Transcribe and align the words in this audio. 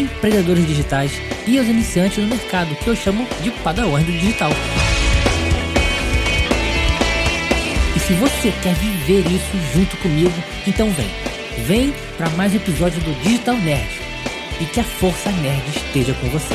empreendedores 0.00 0.66
digitais 0.66 1.12
e 1.46 1.58
aos 1.58 1.68
iniciantes 1.68 2.18
no 2.18 2.28
mercado, 2.28 2.74
que 2.76 2.88
eu 2.88 2.96
chamo 2.96 3.26
de 3.42 3.50
padawans 3.50 4.04
do 4.04 4.12
digital. 4.12 4.50
E 7.94 7.98
se 7.98 8.12
você 8.14 8.52
quer 8.62 8.74
viver 8.74 9.26
isso 9.30 9.56
junto 9.72 9.96
comigo, 9.98 10.34
então 10.66 10.90
vem. 10.90 11.08
Vem 11.66 11.94
para 12.16 12.28
mais 12.30 12.52
um 12.52 12.56
episódio 12.56 13.00
do 13.02 13.12
Digital 13.22 13.56
Nerd 13.56 13.88
e 14.60 14.64
que 14.66 14.80
a 14.80 14.84
Força 14.84 15.30
Nerd 15.30 15.68
esteja 15.68 16.12
com 16.14 16.28
você. 16.28 16.54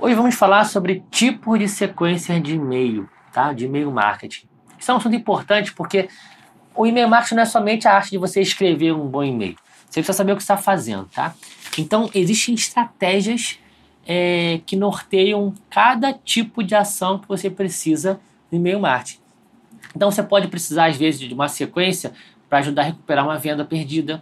Hoje 0.00 0.14
vamos 0.16 0.34
falar 0.34 0.64
sobre 0.64 1.04
tipos 1.10 1.58
de 1.58 1.68
sequências 1.68 2.42
de 2.42 2.54
e-mail, 2.54 3.08
tá? 3.32 3.52
De 3.52 3.66
e-mail 3.66 3.90
marketing. 3.90 4.51
Isso 4.82 4.90
é 4.90 4.94
um 4.94 4.96
assunto 4.96 5.14
importante 5.14 5.72
porque 5.72 6.08
o 6.74 6.84
e-mail 6.84 7.08
marketing 7.08 7.36
não 7.36 7.42
é 7.44 7.46
somente 7.46 7.86
a 7.86 7.94
arte 7.94 8.10
de 8.10 8.18
você 8.18 8.40
escrever 8.40 8.92
um 8.92 9.06
bom 9.06 9.22
e-mail. 9.22 9.54
Você 9.88 10.00
precisa 10.00 10.12
saber 10.12 10.32
o 10.32 10.36
que 10.36 10.42
está 10.42 10.56
fazendo, 10.56 11.04
tá? 11.04 11.36
Então, 11.78 12.10
existem 12.12 12.52
estratégias 12.52 13.60
é, 14.04 14.60
que 14.66 14.74
norteiam 14.74 15.54
cada 15.70 16.12
tipo 16.12 16.64
de 16.64 16.74
ação 16.74 17.20
que 17.20 17.28
você 17.28 17.48
precisa 17.48 18.18
no 18.50 18.58
e-mail 18.58 18.80
marketing. 18.80 19.20
Então 19.94 20.10
você 20.10 20.20
pode 20.20 20.48
precisar, 20.48 20.86
às 20.86 20.96
vezes, 20.96 21.20
de 21.20 21.32
uma 21.32 21.46
sequência 21.46 22.12
para 22.48 22.58
ajudar 22.58 22.82
a 22.82 22.86
recuperar 22.86 23.24
uma 23.24 23.38
venda 23.38 23.64
perdida, 23.64 24.20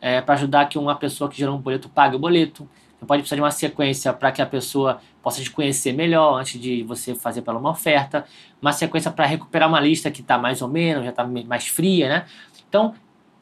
é, 0.00 0.20
para 0.20 0.34
ajudar 0.34 0.68
que 0.68 0.76
uma 0.76 0.96
pessoa 0.96 1.30
que 1.30 1.38
gerou 1.38 1.56
um 1.56 1.60
boleto 1.60 1.88
pague 1.88 2.16
o 2.16 2.18
boleto. 2.18 2.68
Você 3.00 3.06
pode 3.06 3.22
precisar 3.22 3.36
de 3.36 3.42
uma 3.42 3.50
sequência 3.50 4.12
para 4.12 4.30
que 4.30 4.42
a 4.42 4.46
pessoa 4.46 5.00
possa 5.22 5.42
te 5.42 5.50
conhecer 5.50 5.92
melhor 5.94 6.38
antes 6.38 6.60
de 6.60 6.82
você 6.82 7.14
fazer 7.14 7.40
pela 7.40 7.58
uma 7.58 7.70
oferta. 7.70 8.26
Uma 8.60 8.72
sequência 8.72 9.10
para 9.10 9.24
recuperar 9.24 9.68
uma 9.68 9.80
lista 9.80 10.10
que 10.10 10.20
está 10.20 10.36
mais 10.36 10.60
ou 10.60 10.68
menos, 10.68 11.04
já 11.04 11.10
está 11.10 11.26
mais 11.26 11.66
fria, 11.66 12.08
né? 12.08 12.26
Então, 12.68 12.94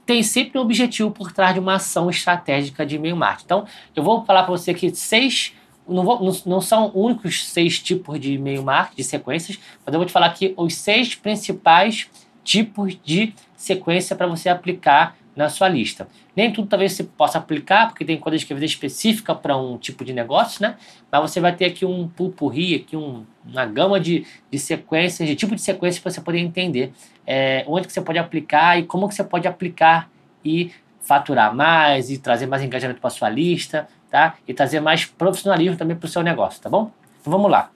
tem 0.07 0.23
sempre 0.23 0.59
um 0.59 0.63
objetivo 0.63 1.11
por 1.11 1.33
trás 1.33 1.55
de 1.55 1.61
uma 1.61 1.75
ação 1.75 2.09
estratégica 2.09 2.87
de 2.87 2.97
e-mail 2.97 3.17
marketing. 3.17 3.45
Então, 3.45 3.67
eu 3.97 4.03
vou 4.03 4.25
falar 4.25 4.45
para 4.45 4.53
você 4.53 4.73
que 4.73 4.95
seis 4.95 5.55
não, 5.89 6.05
vou, 6.05 6.23
não, 6.23 6.33
não, 6.47 6.61
são 6.61 6.93
únicos 6.95 7.49
seis 7.49 7.81
tipos 7.81 8.21
de 8.21 8.35
e-mail 8.35 8.63
marketing, 8.63 8.97
de 8.97 9.05
sequências, 9.05 9.59
mas 9.85 9.93
eu 9.93 9.99
vou 9.99 10.07
te 10.07 10.13
falar 10.13 10.27
aqui 10.27 10.55
os 10.57 10.75
seis 10.75 11.15
principais 11.15 12.09
tipos 12.45 12.97
de 13.03 13.35
sequência 13.57 14.15
para 14.15 14.27
você 14.27 14.49
aplicar 14.49 15.17
na 15.39 15.49
sua 15.49 15.69
lista. 15.69 16.09
Nem 16.35 16.53
tudo 16.53 16.67
talvez 16.67 16.95
você 16.95 17.05
possa 17.05 17.39
aplicar, 17.39 17.87
porque 17.87 18.05
tem 18.05 18.19
coisas 18.19 18.43
que 18.43 18.53
vezes 18.53 18.73
específica 18.73 19.37
para 19.37 19.57
um 19.57 19.79
tipo 19.79 20.05
de 20.05 20.13
negócio, 20.13 20.61
né? 20.61 20.75
Mas 21.11 21.21
você 21.21 21.41
vai 21.41 21.55
ter 21.55 21.67
aqui 21.67 21.87
um 21.87 22.09
pulpurri, 22.09 22.75
aqui 22.75 22.97
um, 22.97 23.25
uma 23.47 23.65
gama 23.65 24.01
de, 24.01 24.27
de 24.51 24.59
sequências, 24.59 25.29
de 25.29 25.37
tipo 25.37 25.55
de 25.55 25.63
sequências 25.63 26.03
para 26.03 26.11
você 26.11 26.21
poder 26.21 26.41
entender 26.41 26.93
é, 27.25 27.65
onde 27.69 27.87
que 27.87 27.93
você 27.93 28.01
pode 28.01 28.19
aplicar 28.19 28.81
e 28.81 28.83
como 28.83 29.09
que 29.09 29.15
você 29.15 29.23
pode 29.23 29.47
aplicar 29.47 30.11
e 30.45 30.73
faturar 31.01 31.55
mais 31.55 32.11
e 32.11 32.19
trazer 32.19 32.47
mais 32.47 32.61
engajamento 32.61 33.01
para 33.01 33.11
sua 33.11 33.31
lista, 33.31 33.89
tá? 34.11 34.35
E 34.47 34.53
trazer 34.53 34.81
mais 34.81 35.05
profissionalismo 35.05 35.77
também 35.77 35.97
para 35.97 36.07
o 36.07 36.11
seu 36.11 36.23
negócio, 36.25 36.61
tá 36.61 36.69
bom? 36.69 36.91
Então 37.21 37.31
vamos 37.31 37.49
lá. 37.49 37.71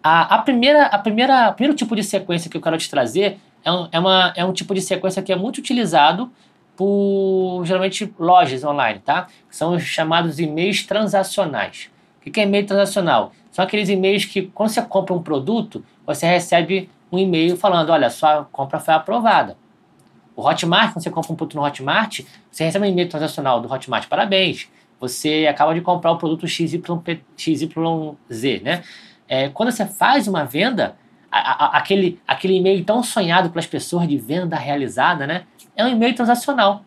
A, 0.00 0.36
a, 0.36 0.38
primeira, 0.38 0.86
a 0.86 0.98
primeira, 0.98 1.50
primeiro 1.50 1.76
tipo 1.76 1.96
de 1.96 2.04
sequência 2.04 2.48
que 2.48 2.56
eu 2.56 2.60
quero 2.60 2.78
te 2.78 2.88
trazer 2.88 3.40
é 3.66 3.72
um, 3.72 3.88
é, 3.90 3.98
uma, 3.98 4.32
é 4.36 4.44
um 4.44 4.52
tipo 4.52 4.72
de 4.72 4.80
sequência 4.80 5.20
que 5.20 5.32
é 5.32 5.36
muito 5.36 5.58
utilizado 5.58 6.30
por 6.76 7.64
geralmente 7.64 8.14
lojas 8.16 8.62
online, 8.62 9.00
tá? 9.00 9.26
São 9.50 9.74
os 9.74 9.82
chamados 9.82 10.38
e-mails 10.38 10.84
transacionais. 10.84 11.90
O 12.24 12.30
que 12.30 12.38
é 12.38 12.44
e-mail 12.44 12.64
transacional? 12.64 13.32
São 13.50 13.64
aqueles 13.64 13.88
e-mails 13.88 14.24
que, 14.24 14.42
quando 14.42 14.68
você 14.68 14.80
compra 14.82 15.12
um 15.12 15.22
produto, 15.22 15.84
você 16.06 16.26
recebe 16.26 16.88
um 17.10 17.18
e-mail 17.18 17.56
falando: 17.56 17.90
olha, 17.90 18.08
sua 18.08 18.44
compra 18.52 18.78
foi 18.78 18.94
aprovada. 18.94 19.56
O 20.36 20.46
Hotmart, 20.46 20.92
quando 20.92 21.02
você 21.02 21.10
compra 21.10 21.32
um 21.32 21.36
produto 21.36 21.56
no 21.56 21.64
Hotmart, 21.64 22.20
você 22.50 22.64
recebe 22.64 22.86
um 22.86 22.88
e-mail 22.88 23.08
transacional 23.08 23.60
do 23.60 23.72
Hotmart: 23.72 24.06
parabéns, 24.06 24.68
você 25.00 25.46
acaba 25.50 25.74
de 25.74 25.80
comprar 25.80 26.12
o 26.12 26.18
produto 26.18 26.46
XYZ, 26.46 26.78
né? 28.62 28.84
É, 29.28 29.48
quando 29.48 29.72
você 29.72 29.86
faz 29.86 30.28
uma 30.28 30.44
venda, 30.44 30.94
aquele, 31.38 32.20
aquele 32.26 32.56
e-mail 32.56 32.84
tão 32.84 33.02
sonhado 33.02 33.50
pelas 33.50 33.66
pessoas 33.66 34.08
de 34.08 34.16
venda 34.16 34.56
realizada, 34.56 35.26
né? 35.26 35.44
É 35.74 35.84
um 35.84 35.88
e-mail 35.88 36.14
transacional. 36.14 36.84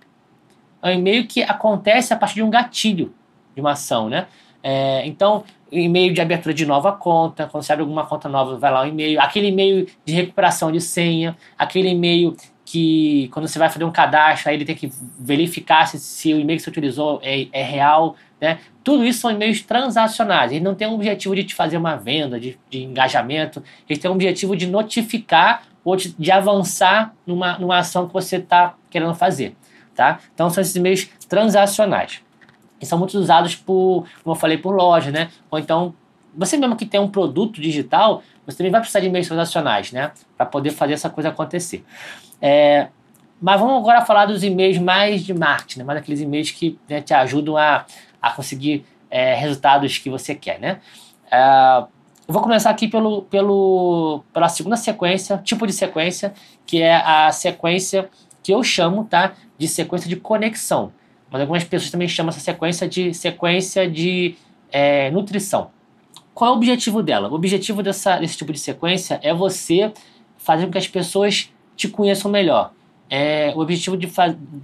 É 0.81 0.89
um 0.89 0.93
e-mail 0.93 1.27
que 1.27 1.43
acontece 1.43 2.13
a 2.13 2.17
partir 2.17 2.35
de 2.35 2.43
um 2.43 2.49
gatilho 2.49 3.13
de 3.55 3.61
uma 3.61 3.71
ação, 3.71 4.09
né? 4.09 4.27
É, 4.61 5.05
então, 5.05 5.43
e-mail 5.71 6.13
de 6.13 6.21
abertura 6.21 6.53
de 6.53 6.65
nova 6.65 6.91
conta, 6.91 7.47
quando 7.47 7.63
você 7.63 7.71
abre 7.71 7.83
alguma 7.83 8.05
conta 8.05 8.27
nova, 8.27 8.57
vai 8.57 8.71
lá 8.71 8.83
o 8.83 8.87
e-mail, 8.87 9.19
aquele 9.21 9.47
e-mail 9.47 9.87
de 10.05 10.13
recuperação 10.13 10.71
de 10.71 10.81
senha, 10.81 11.37
aquele 11.57 11.89
e-mail 11.89 12.35
que 12.65 13.29
quando 13.33 13.47
você 13.47 13.57
vai 13.57 13.69
fazer 13.69 13.83
um 13.83 13.91
cadastro, 13.91 14.49
aí 14.49 14.55
ele 14.55 14.65
tem 14.65 14.75
que 14.75 14.91
verificar 15.19 15.87
se, 15.87 15.99
se 15.99 16.33
o 16.33 16.39
e-mail 16.39 16.57
que 16.57 16.63
você 16.63 16.69
utilizou 16.69 17.19
é, 17.23 17.47
é 17.51 17.63
real, 17.63 18.15
né? 18.39 18.59
Tudo 18.83 19.05
isso 19.05 19.19
são 19.19 19.31
e-mails 19.31 19.61
transacionais. 19.61 20.51
Eles 20.51 20.63
não 20.63 20.75
têm 20.75 20.87
o 20.87 20.93
objetivo 20.93 21.35
de 21.35 21.43
te 21.43 21.55
fazer 21.55 21.77
uma 21.77 21.95
venda, 21.95 22.39
de, 22.39 22.57
de 22.69 22.83
engajamento. 22.83 23.61
Eles 23.87 24.01
têm 24.01 24.09
o 24.09 24.13
objetivo 24.13 24.55
de 24.55 24.67
notificar 24.67 25.63
ou 25.83 25.95
de, 25.95 26.13
de 26.17 26.31
avançar 26.31 27.13
numa, 27.25 27.57
numa 27.57 27.77
ação 27.77 28.07
que 28.07 28.13
você 28.13 28.37
está 28.37 28.75
querendo 28.89 29.13
fazer, 29.15 29.55
tá? 29.95 30.19
Então 30.33 30.49
são 30.49 30.61
esses 30.61 30.75
e-mails 30.75 31.09
transacionais. 31.27 32.21
E 32.81 32.85
são 32.85 32.97
muito 32.97 33.17
usados 33.17 33.55
por, 33.55 34.05
como 34.23 34.35
eu 34.35 34.39
falei, 34.39 34.57
por 34.57 34.73
loja, 34.73 35.11
né? 35.11 35.29
Ou 35.51 35.59
então, 35.59 35.93
você 36.33 36.57
mesmo 36.57 36.75
que 36.75 36.85
tem 36.85 36.99
um 36.99 37.09
produto 37.09 37.59
digital, 37.59 38.23
você 38.45 38.57
também 38.57 38.71
vai 38.71 38.79
precisar 38.79 39.01
de 39.01 39.07
e-mails 39.07 39.27
transacionais, 39.27 39.91
né? 39.91 40.11
Para 40.37 40.45
poder 40.45 40.71
fazer 40.71 40.93
essa 40.93 41.09
coisa 41.09 41.29
acontecer. 41.29 41.83
É, 42.41 42.87
mas 43.41 43.59
vamos 43.59 43.77
agora 43.77 44.01
falar 44.01 44.25
dos 44.25 44.43
e-mails 44.43 44.77
mais 44.77 45.23
de 45.23 45.33
marketing, 45.33 45.79
né? 45.79 45.85
mais 45.85 45.99
aqueles 45.99 46.19
e-mails 46.19 46.51
que 46.51 46.77
né, 46.89 47.01
te 47.01 47.13
ajudam 47.13 47.55
a, 47.55 47.85
a 48.21 48.31
conseguir 48.31 48.85
é, 49.09 49.33
resultados 49.35 49.97
que 49.97 50.09
você 50.09 50.35
quer. 50.35 50.59
Né? 50.59 50.79
É, 51.31 51.83
eu 52.27 52.33
vou 52.33 52.41
começar 52.43 52.69
aqui 52.69 52.87
pelo, 52.87 53.23
pelo, 53.23 54.23
pela 54.31 54.47
segunda 54.49 54.75
sequência, 54.75 55.37
tipo 55.37 55.65
de 55.65 55.73
sequência, 55.73 56.33
que 56.65 56.81
é 56.81 56.95
a 56.95 57.31
sequência 57.31 58.09
que 58.43 58.53
eu 58.53 58.63
chamo 58.63 59.03
tá, 59.05 59.33
de 59.57 59.67
sequência 59.67 60.07
de 60.07 60.15
conexão. 60.15 60.91
Mas 61.31 61.41
algumas 61.41 61.63
pessoas 61.63 61.91
também 61.91 62.07
chamam 62.07 62.29
essa 62.29 62.39
sequência 62.39 62.87
de 62.87 63.13
sequência 63.13 63.89
de 63.89 64.35
é, 64.71 65.09
nutrição. 65.11 65.71
Qual 66.33 66.51
é 66.51 66.53
o 66.53 66.57
objetivo 66.57 67.03
dela? 67.03 67.29
O 67.29 67.33
objetivo 67.33 67.83
dessa, 67.83 68.17
desse 68.17 68.37
tipo 68.37 68.53
de 68.53 68.59
sequência 68.59 69.19
é 69.21 69.33
você 69.33 69.91
fazer 70.37 70.65
com 70.65 70.71
que 70.71 70.77
as 70.77 70.87
pessoas 70.87 71.51
te 71.75 71.87
conheçam 71.87 72.29
melhor. 72.31 72.71
É, 73.09 73.51
o 73.55 73.59
objetivo 73.59 73.97
de, 73.97 74.07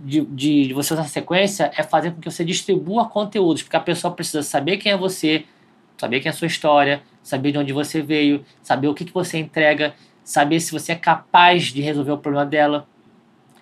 de, 0.03 0.21
de, 0.25 0.73
você 0.73 0.93
usar 0.93 1.03
a 1.03 1.07
sequência 1.07 1.71
é 1.75 1.81
fazer 1.81 2.11
com 2.11 2.21
que 2.21 2.29
você 2.29 2.45
distribua 2.45 3.09
conteúdos, 3.09 3.63
porque 3.63 3.75
a 3.75 3.79
pessoa 3.79 4.13
precisa 4.13 4.43
saber 4.43 4.77
quem 4.77 4.91
é 4.91 4.97
você, 4.97 5.45
saber 5.97 6.19
quem 6.19 6.29
é 6.29 6.31
a 6.31 6.35
sua 6.35 6.45
história, 6.45 7.01
saber 7.23 7.51
de 7.51 7.57
onde 7.57 7.73
você 7.73 8.03
veio, 8.03 8.45
saber 8.61 8.87
o 8.87 8.93
que, 8.93 9.03
que 9.03 9.13
você 9.13 9.39
entrega, 9.39 9.95
saber 10.23 10.59
se 10.59 10.71
você 10.71 10.91
é 10.91 10.95
capaz 10.95 11.65
de 11.65 11.81
resolver 11.81 12.11
o 12.11 12.17
problema 12.19 12.45
dela. 12.45 12.87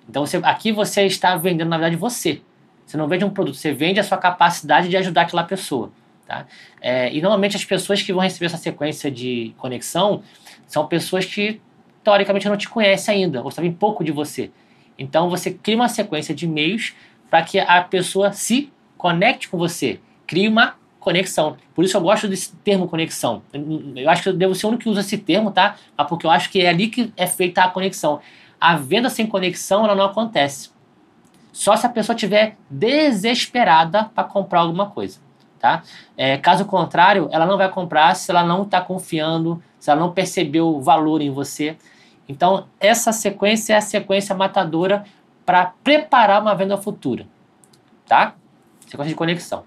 Então 0.10 0.26
você, 0.26 0.38
aqui 0.44 0.74
você 0.74 1.06
está 1.06 1.38
vendendo, 1.38 1.70
na 1.70 1.78
verdade, 1.78 1.96
você. 1.96 2.42
Você 2.86 2.98
não 2.98 3.08
vende 3.08 3.24
um 3.24 3.30
produto, 3.30 3.56
você 3.56 3.72
vende 3.72 4.02
a 4.02 4.04
sua 4.04 4.18
capacidade 4.18 4.90
de 4.90 4.98
ajudar 4.98 5.22
aquela 5.22 5.46
pessoa. 5.46 5.92
Tá? 6.28 6.46
É, 6.82 7.14
e 7.14 7.22
normalmente 7.22 7.56
as 7.56 7.64
pessoas 7.64 8.02
que 8.02 8.12
vão 8.12 8.22
receber 8.22 8.48
essa 8.48 8.58
sequência 8.58 9.10
de 9.10 9.54
conexão 9.58 10.24
são 10.68 10.86
pessoas 10.88 11.24
que 11.26 11.62
teoricamente 12.04 12.50
não 12.50 12.58
te 12.58 12.68
conhece 12.68 13.10
ainda, 13.10 13.42
ou 13.42 13.50
sabe 13.50 13.72
pouco 13.72 14.04
de 14.04 14.12
você. 14.12 14.52
Então 14.98 15.30
você 15.30 15.52
cria 15.52 15.76
uma 15.76 15.90
sequência 15.90 16.34
de 16.34 16.46
e-mails 16.46 16.94
para 17.30 17.42
que 17.42 17.60
a 17.60 17.82
pessoa 17.82 18.32
se 18.32 18.72
conecte 18.98 19.50
com 19.50 19.58
você, 19.58 20.00
crie 20.28 20.48
uma 20.48 20.76
conexão. 21.00 21.58
Por 21.76 21.84
isso 21.84 21.98
eu 21.98 22.02
gosto 22.02 22.28
desse 22.28 22.56
termo 22.58 22.88
conexão. 22.88 23.44
Eu 23.96 24.10
acho 24.10 24.24
que 24.24 24.30
eu 24.30 24.34
devo 24.34 24.56
ser 24.56 24.66
o 24.66 24.70
único 24.70 24.84
que 24.84 24.90
usa 24.90 25.02
esse 25.02 25.18
termo, 25.18 25.52
tá? 25.52 25.76
Mas 25.98 26.08
porque 26.08 26.26
eu 26.26 26.32
acho 26.32 26.50
que 26.50 26.62
é 26.62 26.70
ali 26.70 26.88
que 26.88 27.12
é 27.18 27.28
feita 27.28 27.64
a 27.64 27.70
conexão. 27.70 28.22
A 28.60 28.76
venda 28.76 29.10
sem 29.10 29.28
conexão 29.28 29.84
ela 29.84 29.96
não 29.96 30.06
acontece. 30.06 30.70
Só 31.52 31.76
se 31.76 31.86
a 31.86 31.90
pessoa 31.90 32.16
estiver 32.16 32.56
desesperada 32.70 34.06
para 34.06 34.24
comprar 34.24 34.62
alguma 34.62 34.90
coisa. 34.90 35.20
Tá? 35.60 35.84
É, 36.18 36.38
caso 36.38 36.66
contrário, 36.66 37.30
ela 37.32 37.46
não 37.46 37.58
vai 37.58 37.70
comprar 37.70 38.14
se 38.16 38.30
ela 38.32 38.44
não 38.44 38.64
está 38.64 38.82
confiando, 38.82 39.64
se 39.80 39.90
ela 39.90 40.00
não 40.00 40.12
percebeu 40.12 40.68
o 40.68 40.82
valor 40.82 41.22
em 41.22 41.30
você. 41.30 41.78
Então, 42.28 42.68
essa 42.80 43.12
sequência 43.12 43.74
é 43.74 43.78
a 43.78 43.82
sequência 43.82 44.36
matadora 44.36 45.04
para 45.46 45.74
preparar 45.84 46.42
uma 46.42 46.56
venda 46.56 46.78
futura, 46.78 47.28
tá? 48.08 48.36
Sequência 48.88 49.10
de 49.10 49.16
conexão. 49.16 49.64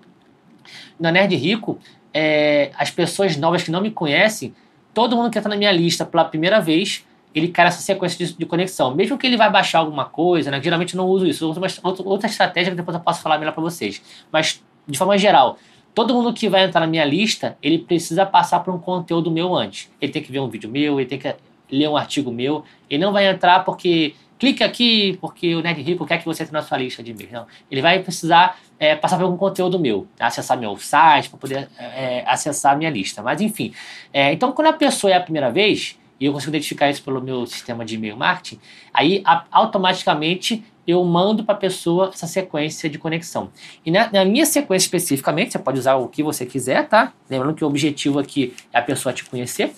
Na 0.99 1.12
Nerd 1.12 1.35
Rico, 1.37 1.79
é, 2.12 2.70
as 2.79 2.91
pessoas 2.91 3.37
novas 3.37 3.62
que 3.62 3.70
não 3.70 3.81
me 3.81 3.91
conhecem, 3.91 4.55
todo 4.94 5.14
mundo 5.14 5.31
que 5.31 5.37
está 5.38 5.50
na 5.50 5.56
minha 5.56 5.70
lista 5.70 6.06
pela 6.06 6.25
primeira 6.25 6.61
vez, 6.61 7.05
ele 7.35 7.49
cai 7.49 7.67
nessa 7.67 7.82
sequência 7.82 8.26
de, 8.26 8.32
de, 8.32 8.47
conexão. 8.47 8.94
Mesmo 8.94 9.19
que 9.19 9.26
ele 9.26 9.37
vai 9.37 9.50
baixar 9.50 9.81
alguma 9.81 10.06
coisa, 10.06 10.50
né? 10.50 10.62
Geralmente 10.62 10.94
eu 10.94 10.99
não 10.99 11.06
uso 11.06 11.26
isso, 11.26 11.44
eu 11.44 11.50
uso 11.50 11.61
uma, 11.61 11.94
outra 12.05 12.26
estratégia 12.26 12.70
que 12.70 12.76
depois 12.76 12.94
eu 12.97 13.02
posso 13.02 13.20
falar 13.20 13.38
melhor 13.38 13.52
para 13.52 13.62
vocês. 13.62 14.00
Mas, 14.32 14.64
de 14.88 14.97
forma 14.97 15.19
geral, 15.19 15.59
todo 15.94 16.14
mundo 16.14 16.32
que 16.32 16.49
vai 16.49 16.64
entrar 16.64 16.81
na 16.81 16.87
minha 16.87 17.05
lista, 17.05 17.59
ele 17.62 17.79
precisa 17.79 18.25
passar 18.25 18.61
por 18.61 18.73
um 18.73 18.79
conteúdo 18.79 19.31
meu 19.31 19.55
antes. 19.55 19.91
Ele 20.00 20.11
tem 20.11 20.23
que 20.23 20.32
ver 20.32 20.41
um 20.41 20.49
vídeo 20.49 20.70
meu, 20.70 20.99
ele 20.99 21.06
tem 21.06 21.19
que 21.19 21.37
ler 21.71 21.89
um 21.89 21.97
artigo 21.97 22.31
meu. 22.31 22.65
Ele 22.89 23.03
não 23.03 23.13
vai 23.13 23.27
entrar 23.27 23.65
porque 23.65 24.15
clique 24.39 24.63
aqui 24.63 25.19
porque 25.21 25.55
o 25.55 25.63
Nerd 25.63 25.81
Rico 25.83 26.07
quer 26.07 26.19
que 26.19 26.25
você 26.25 26.43
entre 26.43 26.53
na 26.53 26.63
sua 26.63 26.79
lista 26.79 27.03
de 27.03 27.11
e-mails. 27.11 27.33
Não. 27.33 27.47
Ele 27.71 27.83
vai 27.83 28.01
precisar 28.01 28.59
é, 28.79 28.95
passar 28.95 29.17
por 29.17 29.25
algum 29.25 29.37
conteúdo 29.37 29.79
meu, 29.79 30.07
acessar 30.19 30.59
meu 30.59 30.77
site 30.77 31.31
para 31.31 31.39
poder 31.39 31.69
é, 31.79 32.25
acessar 32.27 32.73
a 32.73 32.77
minha 32.77 32.91
lista. 32.91 33.23
Mas 33.23 33.41
enfim, 33.41 33.73
é, 34.13 34.33
então 34.33 34.53
quando 34.53 34.69
a 34.69 34.73
pessoa 34.73 35.13
é 35.13 35.17
a 35.17 35.21
primeira 35.21 35.51
vez, 35.51 35.99
e 36.19 36.27
eu 36.27 36.33
consigo 36.33 36.51
identificar 36.51 36.89
isso 36.89 37.03
pelo 37.03 37.21
meu 37.21 37.47
sistema 37.47 37.85
de 37.85 37.95
e-mail 37.95 38.17
marketing, 38.17 38.61
aí 38.93 39.23
a, 39.25 39.45
automaticamente 39.51 40.65
eu 40.87 41.03
mando 41.05 41.45
para 41.45 41.55
a 41.55 41.59
pessoa 41.59 42.11
essa 42.15 42.27
sequência 42.27 42.89
de 42.89 42.97
conexão. 42.97 43.51
E 43.85 43.91
na, 43.91 44.11
na, 44.12 44.25
minha 44.25 44.47
sequência 44.47 44.87
especificamente, 44.87 45.53
você 45.53 45.59
pode 45.59 45.79
usar 45.81 45.97
o 45.97 46.07
que 46.07 46.23
você 46.23 46.47
quiser, 46.47 46.87
tá? 46.89 47.12
Lembrando 47.29 47.55
que 47.55 47.65
o 47.65 47.67
objetivo 47.67 48.21
aqui 48.21 48.55
é 48.73 48.79
a 48.79 48.83
pessoa 48.83 49.12
te 49.12 49.25
conhecer. 49.25 49.75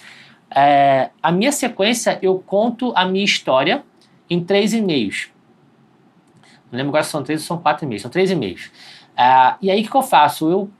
É, 0.54 1.10
a 1.22 1.30
minha 1.30 1.52
sequência, 1.52 2.18
eu 2.22 2.38
conto 2.38 2.92
a 2.96 3.04
minha 3.04 3.24
história 3.24 3.84
em 4.28 4.42
três 4.42 4.72
e-mails. 4.72 5.30
Não 6.70 6.76
lembro 6.76 6.90
agora 6.90 7.04
se 7.04 7.10
são 7.10 7.22
três 7.22 7.40
ou 7.40 7.46
são 7.46 7.58
quatro 7.58 7.84
e-mails. 7.84 8.02
São 8.02 8.10
três 8.10 8.30
e-mails. 8.30 8.66
Uh, 9.18 9.56
e 9.62 9.70
aí 9.70 9.82
o 9.82 9.90
que, 9.90 9.96
eu 9.96 10.02
faço? 10.02 10.50
Eu, 10.50 10.70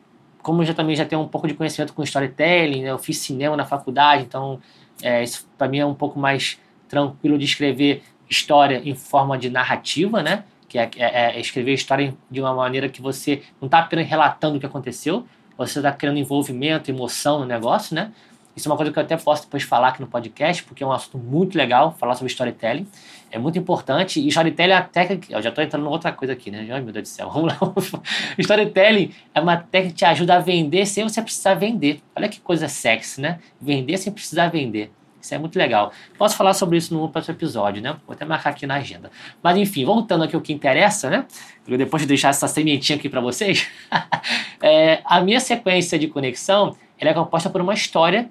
como 0.43 0.65
já 0.65 0.73
também 0.73 0.95
já 0.95 1.05
tenho 1.05 1.21
um 1.21 1.29
pouco 1.29 1.49
de 1.49 1.55
conhecimento 1.55 1.93
com 1.93 2.03
storytelling, 2.03 2.83
né, 2.83 2.91
eu 2.91 2.99
fiz 2.99 3.19
cinema 3.19 3.57
na 3.57 3.65
faculdade, 3.65 4.23
então 4.23 4.61
é, 5.03 5.23
isso 5.23 5.49
para 5.59 5.69
mim 5.69 5.79
é 5.79 5.87
um 5.87 5.95
pouco 5.95 6.19
mais 6.19 6.59
tranquilo 6.89 7.37
de 7.37 7.45
escrever 7.45 8.03
história 8.31 8.81
em 8.85 8.95
forma 8.95 9.37
de 9.37 9.51
narrativa, 9.51 10.23
né? 10.23 10.45
Que 10.69 10.79
é, 10.79 10.91
é, 10.97 11.37
é 11.37 11.41
escrever 11.41 11.73
história 11.73 12.15
de 12.31 12.41
uma 12.41 12.55
maneira 12.55 12.89
que 12.89 13.01
você 13.01 13.43
não 13.61 13.67
está 13.67 13.81
apenas 13.81 14.07
relatando 14.07 14.57
o 14.57 14.61
que 14.61 14.67
aconteceu, 14.67 15.27
você 15.57 15.79
está 15.81 15.91
criando 15.93 16.19
envolvimento, 16.19 16.91
emoção 16.91 17.41
no 17.41 17.45
negócio, 17.45 17.95
né? 17.95 18.13
Isso 18.59 18.69
é 18.69 18.73
uma 18.73 18.77
coisa 18.77 18.91
que 18.91 18.99
eu 18.99 19.03
até 19.05 19.17
posso 19.17 19.43
depois 19.43 19.63
falar 19.63 19.89
aqui 19.89 20.01
no 20.01 20.09
podcast, 20.09 20.65
porque 20.65 20.83
é 20.83 20.87
um 20.87 20.91
assunto 20.91 21.17
muito 21.17 21.57
legal, 21.57 21.95
falar 21.97 22.17
sobre 22.17 22.33
storytelling. 22.33 22.89
É 23.31 23.39
muito 23.39 23.57
importante. 23.57 24.19
E 24.19 24.27
storytelling 24.27 24.73
é 24.73 24.77
a 24.77 24.83
técnica. 24.83 25.33
Eu 25.33 25.41
já 25.41 25.51
estou 25.51 25.63
entrando 25.63 25.87
em 25.87 25.89
outra 25.89 26.11
coisa 26.11 26.33
aqui, 26.33 26.51
né? 26.51 26.67
Ai, 26.69 26.81
meu 26.81 26.93
Deus 26.93 27.09
do 27.09 27.09
céu. 27.09 27.31
Vamos 27.33 27.55
lá. 27.55 28.03
storytelling 28.37 29.15
é 29.33 29.41
uma 29.41 29.57
técnica 29.57 29.93
que 29.93 29.99
te 29.99 30.05
ajuda 30.05 30.35
a 30.35 30.39
vender 30.41 30.87
sem 30.87 31.05
você 31.05 31.23
precisar 31.23 31.55
vender. 31.55 32.03
Olha 32.17 32.29
que 32.29 32.41
coisa 32.41 32.67
sexy, 32.67 33.21
né? 33.21 33.39
Vender 33.61 33.97
sem 33.97 34.13
precisar 34.13 34.49
vender. 34.49 34.91
Isso 35.21 35.33
é 35.33 35.39
muito 35.39 35.57
legal. 35.57 35.93
Posso 36.17 36.37
falar 36.37 36.53
sobre 36.53 36.79
isso 36.79 36.93
no 36.93 37.09
próximo 37.09 37.37
episódio, 37.37 37.81
né? 37.81 37.97
Vou 38.05 38.15
até 38.15 38.25
marcar 38.25 38.51
aqui 38.51 38.67
na 38.67 38.75
agenda. 38.75 39.09
Mas 39.41 39.57
enfim, 39.57 39.85
voltando 39.85 40.25
aqui 40.25 40.35
ao 40.35 40.43
que 40.43 40.53
interessa, 40.53 41.09
né? 41.09 41.27
Depois 41.65 42.03
de 42.03 42.09
deixar 42.09 42.31
essa 42.31 42.49
sementinha 42.49 42.99
aqui 42.99 43.09
para 43.09 43.21
vocês, 43.21 43.69
é, 44.61 45.01
a 45.05 45.21
minha 45.21 45.39
sequência 45.39 45.97
de 45.97 46.09
conexão 46.09 46.77
é 47.07 47.15
composta 47.15 47.49
por 47.49 47.61
uma 47.61 47.75
história 47.75 48.29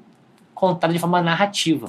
contada 0.57 0.92
de 0.92 0.98
forma 0.98 1.21
narrativa. 1.21 1.86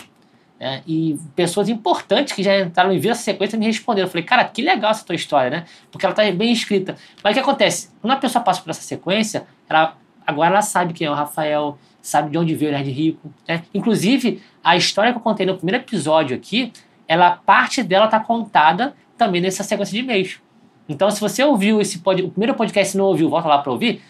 Né? 0.61 0.82
E 0.87 1.19
pessoas 1.35 1.69
importantes 1.69 2.35
que 2.35 2.43
já 2.43 2.61
entraram 2.61 2.93
e 2.93 2.99
viram 2.99 3.12
essa 3.12 3.23
sequência 3.23 3.59
me 3.59 3.65
responderam. 3.65 4.06
Eu 4.06 4.11
falei, 4.11 4.25
cara, 4.25 4.44
que 4.44 4.61
legal 4.61 4.91
essa 4.91 5.05
tua 5.05 5.15
história, 5.15 5.50
né? 5.50 5.65
Porque 5.91 6.05
ela 6.05 6.12
está 6.12 6.31
bem 6.37 6.53
escrita. 6.53 6.97
Mas 7.23 7.32
o 7.32 7.35
que 7.35 7.41
acontece? 7.41 7.91
Quando 8.00 8.12
a 8.12 8.17
pessoa 8.17 8.44
passa 8.44 8.61
por 8.61 8.70
essa 8.70 8.82
sequência, 8.82 9.47
ela, 9.69 9.97
agora 10.26 10.50
ela 10.50 10.62
sabe 10.62 10.93
quem 10.93 11.06
é 11.06 11.11
o 11.11 11.15
Rafael, 11.15 11.79
sabe 12.03 12.31
de 12.31 12.38
onde 12.38 12.55
veio 12.55 12.70
o 12.70 12.75
Nerd 12.75 12.91
Rico. 12.91 13.32
Né? 13.47 13.62
Inclusive, 13.73 14.43
a 14.62 14.76
história 14.76 15.12
que 15.12 15.19
eu 15.19 15.23
contei 15.23 15.47
no 15.47 15.56
primeiro 15.56 15.82
episódio 15.82 16.37
aqui, 16.37 16.73
ela 17.06 17.31
parte 17.31 17.82
dela 17.82 18.05
está 18.05 18.20
contada 18.20 18.94
também 19.17 19.41
nessa 19.41 19.62
sequência 19.62 19.93
de 19.93 20.00
e-mails. 20.00 20.41
Então, 20.88 21.11
se 21.11 21.20
você 21.20 21.43
ouviu 21.43 21.81
esse 21.81 21.99
pod, 21.99 22.23
o 22.23 22.31
primeiro 22.31 22.55
podcast 22.55 22.94
e 22.94 22.99
não 22.99 23.06
ouviu, 23.06 23.29
volta 23.29 23.49
lá 23.49 23.59
para 23.59 23.73
ouvir. 23.73 24.03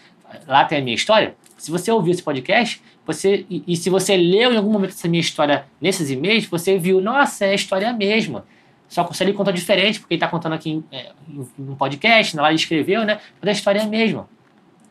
Lá 0.47 0.63
tem 0.65 0.79
a 0.79 0.81
minha 0.81 0.95
história. 0.95 1.35
Se 1.57 1.69
você 1.71 1.91
ouviu 1.91 2.13
esse 2.13 2.23
podcast, 2.23 2.81
você 3.09 3.43
e, 3.49 3.63
e, 3.67 3.75
se 3.75 3.89
você 3.89 4.15
leu 4.15 4.53
em 4.53 4.57
algum 4.57 4.71
momento 4.71 4.91
essa 4.91 5.07
minha 5.07 5.19
história 5.19 5.65
nesses 5.81 6.11
e-mails, 6.11 6.45
você 6.45 6.77
viu, 6.77 7.01
nossa, 7.01 7.43
é 7.45 7.51
a 7.51 7.55
história 7.55 7.91
mesma. 7.91 8.45
Só 8.87 9.03
que 9.03 9.23
ele 9.23 9.33
conta 9.33 9.51
diferente, 9.51 9.99
porque 9.99 10.13
ele 10.13 10.17
está 10.17 10.27
contando 10.27 10.53
aqui 10.53 10.83
é, 10.91 11.11
um 11.57 11.75
podcast, 11.75 12.37
lá 12.37 12.49
ele 12.49 12.59
escreveu, 12.59 13.03
né? 13.03 13.19
Mas 13.41 13.49
a 13.49 13.51
história 13.51 13.79
é 13.79 13.83
a 13.83 13.87
mesma. 13.87 14.29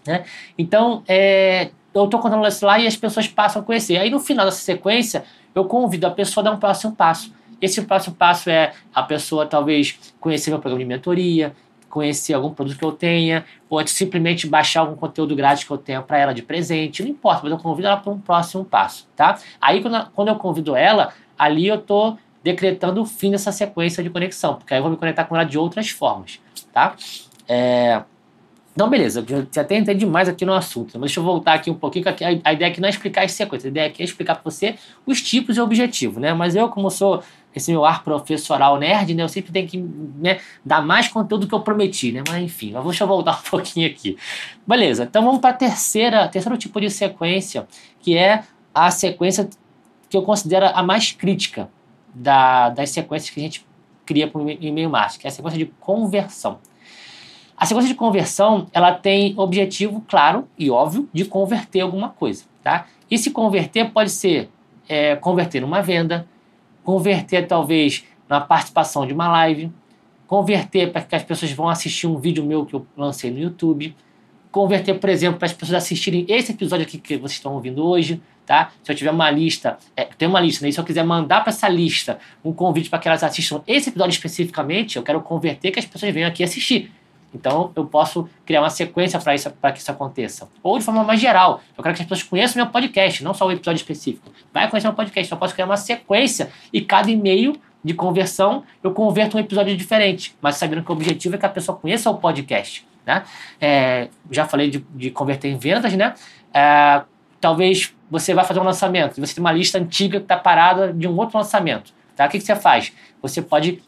Né? 0.04 0.24
Então, 0.56 1.04
é, 1.06 1.70
eu 1.94 2.06
estou 2.06 2.18
contando 2.18 2.44
isso 2.46 2.66
lá 2.66 2.78
e 2.80 2.88
as 2.88 2.96
pessoas 2.96 3.28
passam 3.28 3.62
a 3.62 3.64
conhecer. 3.64 3.96
Aí 3.98 4.10
no 4.10 4.18
final 4.18 4.44
dessa 4.44 4.60
sequência, 4.60 5.24
eu 5.54 5.64
convido 5.64 6.06
a 6.06 6.10
pessoa 6.10 6.42
a 6.42 6.50
dar 6.50 6.56
um 6.56 6.58
próximo 6.58 6.96
passo. 6.96 7.32
Esse 7.62 7.82
próximo 7.82 8.16
passo 8.16 8.50
é 8.50 8.72
a 8.92 9.02
pessoa 9.04 9.46
talvez 9.46 9.96
conhecer 10.18 10.50
meu 10.50 10.58
programa 10.58 10.84
de 10.84 10.88
mentoria, 10.88 11.54
conhecer 11.88 12.34
algum 12.34 12.50
produto 12.50 12.78
que 12.78 12.84
eu 12.84 12.92
tenha, 12.92 13.44
ou 13.68 13.84
simplesmente 13.86 14.46
baixar 14.46 14.80
algum 14.80 14.94
conteúdo 14.94 15.34
grátis 15.34 15.64
que 15.64 15.70
eu 15.70 15.78
tenha 15.78 16.02
para 16.02 16.18
ela 16.18 16.34
de 16.34 16.42
presente, 16.42 17.02
não 17.02 17.10
importa, 17.10 17.40
mas 17.42 17.52
eu 17.52 17.58
convido 17.58 17.88
ela 17.88 17.96
para 17.96 18.12
um 18.12 18.18
próximo 18.18 18.64
passo, 18.64 19.08
tá? 19.16 19.38
Aí 19.60 19.82
quando, 19.82 20.28
eu 20.28 20.36
convido 20.36 20.76
ela, 20.76 21.12
ali 21.38 21.66
eu 21.66 21.76
estou 21.76 22.18
decretando 22.42 23.00
o 23.02 23.06
fim 23.06 23.30
dessa 23.30 23.52
sequência 23.52 24.02
de 24.02 24.10
conexão, 24.10 24.56
porque 24.56 24.74
aí 24.74 24.78
eu 24.78 24.82
vou 24.82 24.90
me 24.90 24.96
conectar 24.96 25.24
com 25.24 25.34
ela 25.34 25.44
de 25.44 25.58
outras 25.58 25.90
formas, 25.90 26.40
tá? 26.72 26.94
É... 27.48 28.02
Então, 28.74 28.88
beleza, 28.88 29.24
eu 29.28 29.46
já 29.52 29.62
até 29.62 29.76
entendi 29.76 30.06
mais 30.06 30.28
aqui 30.28 30.44
no 30.44 30.54
assunto, 30.54 30.92
mas 31.00 31.10
deixa 31.10 31.18
eu 31.18 31.24
voltar 31.24 31.54
aqui 31.54 31.68
um 31.68 31.74
pouquinho, 31.74 32.04
a 32.44 32.52
ideia 32.52 32.70
aqui 32.70 32.80
não 32.80 32.86
é 32.86 32.90
explicar 32.90 33.24
as 33.24 33.32
sequências, 33.32 33.64
a 33.64 33.68
ideia 33.70 33.88
aqui 33.88 34.02
é 34.02 34.04
explicar 34.04 34.36
para 34.36 34.48
você 34.48 34.76
os 35.04 35.20
tipos 35.20 35.56
e 35.56 35.60
objetivos, 35.60 36.22
né? 36.22 36.32
Mas 36.32 36.54
eu, 36.54 36.68
como 36.68 36.88
sou 36.88 37.20
esse 37.54 37.70
meu 37.70 37.84
ar 37.84 38.04
professoral 38.04 38.78
nerd, 38.78 39.14
né? 39.14 39.22
Eu 39.22 39.28
sempre 39.28 39.52
tenho 39.52 39.66
que 39.66 39.78
né, 39.78 40.40
dar 40.64 40.80
mais 40.80 41.08
conteúdo 41.08 41.42
do 41.42 41.48
que 41.48 41.54
eu 41.54 41.60
prometi, 41.60 42.12
né? 42.12 42.22
Mas 42.28 42.42
enfim, 42.42 42.72
mas 42.72 42.84
deixa 42.84 43.04
eu 43.04 43.08
voltar 43.08 43.38
um 43.38 43.42
pouquinho 43.50 43.88
aqui. 43.88 44.16
Beleza, 44.66 45.04
então 45.04 45.24
vamos 45.24 45.40
para 45.40 45.50
a 45.50 45.54
terceira, 45.54 46.28
terceiro 46.28 46.56
tipo 46.56 46.80
de 46.80 46.90
sequência, 46.90 47.66
que 48.00 48.16
é 48.16 48.44
a 48.74 48.90
sequência 48.90 49.48
que 50.08 50.16
eu 50.16 50.22
considero 50.22 50.66
a 50.66 50.82
mais 50.82 51.12
crítica 51.12 51.68
da, 52.14 52.70
das 52.70 52.90
sequências 52.90 53.30
que 53.30 53.40
a 53.40 53.42
gente 53.42 53.66
cria 54.06 54.26
para 54.26 54.40
o 54.40 54.50
e-mail 54.50 54.88
marketing, 54.88 55.20
que 55.20 55.26
é 55.26 55.28
a 55.28 55.32
sequência 55.32 55.58
de 55.58 55.66
conversão. 55.80 56.58
A 57.56 57.66
sequência 57.66 57.88
de 57.88 57.94
conversão, 57.96 58.68
ela 58.72 58.92
tem 58.92 59.34
objetivo 59.36 60.02
claro 60.08 60.48
e 60.56 60.70
óbvio 60.70 61.08
de 61.12 61.24
converter 61.24 61.80
alguma 61.80 62.10
coisa, 62.10 62.44
tá? 62.62 62.86
E 63.10 63.18
se 63.18 63.32
converter 63.32 63.90
pode 63.90 64.10
ser 64.10 64.48
é, 64.88 65.16
converter 65.16 65.60
numa 65.60 65.82
venda, 65.82 66.26
converter 66.88 67.46
talvez 67.46 68.02
na 68.26 68.40
participação 68.40 69.06
de 69.06 69.12
uma 69.12 69.28
live, 69.28 69.70
converter 70.26 70.90
para 70.90 71.02
que 71.02 71.14
as 71.14 71.22
pessoas 71.22 71.52
vão 71.52 71.68
assistir 71.68 72.06
um 72.06 72.16
vídeo 72.16 72.42
meu 72.42 72.64
que 72.64 72.72
eu 72.72 72.86
lancei 72.96 73.30
no 73.30 73.38
YouTube, 73.38 73.94
converter, 74.50 74.98
por 74.98 75.10
exemplo, 75.10 75.38
para 75.38 75.44
as 75.44 75.52
pessoas 75.52 75.82
assistirem 75.82 76.24
esse 76.26 76.52
episódio 76.52 76.86
aqui 76.86 76.96
que 76.96 77.18
vocês 77.18 77.32
estão 77.32 77.52
ouvindo 77.52 77.86
hoje, 77.86 78.22
tá? 78.46 78.72
Se 78.82 78.90
eu 78.90 78.96
tiver 78.96 79.10
uma 79.10 79.30
lista, 79.30 79.76
é, 79.94 80.04
tem 80.04 80.26
uma 80.26 80.40
lista, 80.40 80.64
né? 80.64 80.70
E 80.70 80.72
se 80.72 80.80
eu 80.80 80.84
quiser 80.84 81.04
mandar 81.04 81.42
para 81.42 81.50
essa 81.50 81.68
lista 81.68 82.18
um 82.42 82.54
convite 82.54 82.88
para 82.88 82.98
que 83.00 83.06
elas 83.06 83.22
assistam 83.22 83.60
esse 83.66 83.90
episódio 83.90 84.12
especificamente, 84.12 84.96
eu 84.96 85.02
quero 85.02 85.20
converter 85.20 85.70
que 85.70 85.78
as 85.78 85.84
pessoas 85.84 86.10
venham 86.14 86.26
aqui 86.26 86.42
assistir. 86.42 86.90
Então 87.34 87.72
eu 87.76 87.84
posso 87.84 88.28
criar 88.46 88.60
uma 88.60 88.70
sequência 88.70 89.18
para 89.18 89.34
isso, 89.34 89.50
para 89.50 89.72
que 89.72 89.80
isso 89.80 89.90
aconteça. 89.90 90.48
Ou 90.62 90.78
de 90.78 90.84
forma 90.84 91.04
mais 91.04 91.20
geral, 91.20 91.60
eu 91.76 91.82
quero 91.82 91.94
que 91.94 92.02
as 92.02 92.08
pessoas 92.08 92.22
conheçam 92.22 92.62
meu 92.62 92.70
podcast, 92.70 93.22
não 93.22 93.34
só 93.34 93.46
o 93.46 93.52
episódio 93.52 93.78
específico. 93.78 94.30
Vai 94.52 94.68
conhecer 94.68 94.88
meu 94.88 94.94
podcast, 94.96 95.30
eu 95.30 95.38
posso 95.38 95.54
criar 95.54 95.66
uma 95.66 95.76
sequência 95.76 96.50
e 96.72 96.80
cada 96.80 97.10
e-mail 97.10 97.54
de 97.84 97.94
conversão 97.94 98.64
eu 98.82 98.92
converto 98.92 99.36
um 99.36 99.40
episódio 99.40 99.76
diferente, 99.76 100.36
mas 100.40 100.56
sabendo 100.56 100.82
que 100.82 100.90
o 100.90 100.94
objetivo 100.94 101.36
é 101.36 101.38
que 101.38 101.46
a 101.46 101.50
pessoa 101.50 101.76
conheça 101.78 102.10
o 102.10 102.16
podcast. 102.16 102.86
Né? 103.06 103.22
É, 103.60 104.08
já 104.30 104.44
falei 104.44 104.68
de, 104.68 104.84
de, 104.94 105.10
converter 105.10 105.48
em 105.48 105.56
vendas, 105.56 105.94
né? 105.94 106.12
É, 106.52 107.02
talvez 107.40 107.94
você 108.10 108.34
vai 108.34 108.44
fazer 108.44 108.60
um 108.60 108.64
lançamento, 108.64 109.18
você 109.18 109.34
tem 109.34 109.40
uma 109.42 109.52
lista 109.52 109.78
antiga 109.78 110.18
que 110.18 110.24
está 110.24 110.36
parada 110.36 110.92
de 110.92 111.08
um 111.08 111.16
outro 111.16 111.38
lançamento. 111.38 111.92
Tá? 112.14 112.26
O 112.26 112.28
que, 112.28 112.38
que 112.38 112.44
você 112.44 112.56
faz? 112.56 112.92
Você 113.22 113.40
pode 113.40 113.82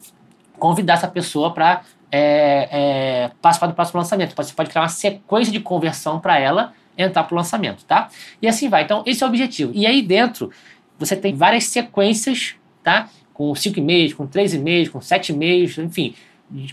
convidar 0.59 0.95
essa 0.95 1.09
pessoa 1.09 1.53
para 1.53 1.83
é, 2.11 2.69
é, 2.71 3.31
participar 3.40 3.69
do 3.69 3.75
próximo 3.75 3.99
lançamento. 3.99 4.35
Você 4.35 4.52
pode 4.52 4.69
criar 4.69 4.83
uma 4.83 4.88
sequência 4.88 5.52
de 5.52 5.61
conversão 5.61 6.19
para 6.19 6.38
ela 6.38 6.73
entrar 6.97 7.25
para 7.25 7.35
o 7.35 7.37
lançamento, 7.37 7.85
tá? 7.85 8.09
E 8.43 8.49
assim 8.49 8.69
vai. 8.69 8.83
Então, 8.83 9.02
esse 9.07 9.23
é 9.23 9.26
o 9.26 9.29
objetivo. 9.29 9.73
E 9.75 9.87
aí 9.87 10.02
dentro, 10.02 10.50
você 10.99 11.17
tem 11.17 11.35
várias 11.35 11.64
sequências, 11.64 12.57
tá? 12.83 13.09
Com 13.33 13.55
5 13.55 13.79
e-mails, 13.79 14.12
com 14.12 14.26
3 14.26 14.55
e-mails, 14.55 14.88
com 14.88 15.00
7 15.00 15.33
e-mails, 15.33 15.79
enfim, 15.79 16.14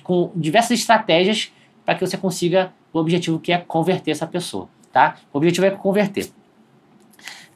com 0.03 0.32
diversas 0.36 0.79
estratégias 0.79 1.51
para 1.86 1.96
que 1.96 2.06
você 2.06 2.17
consiga 2.17 2.74
o 2.91 3.00
objetivo 3.00 3.39
que 3.39 3.53
é 3.53 3.58
converter 3.58 4.12
essa 4.12 4.27
pessoa, 4.27 4.67
tá? 4.91 5.15
O 5.32 5.38
objetivo 5.38 5.65
é 5.65 5.72
converter. 5.72 6.29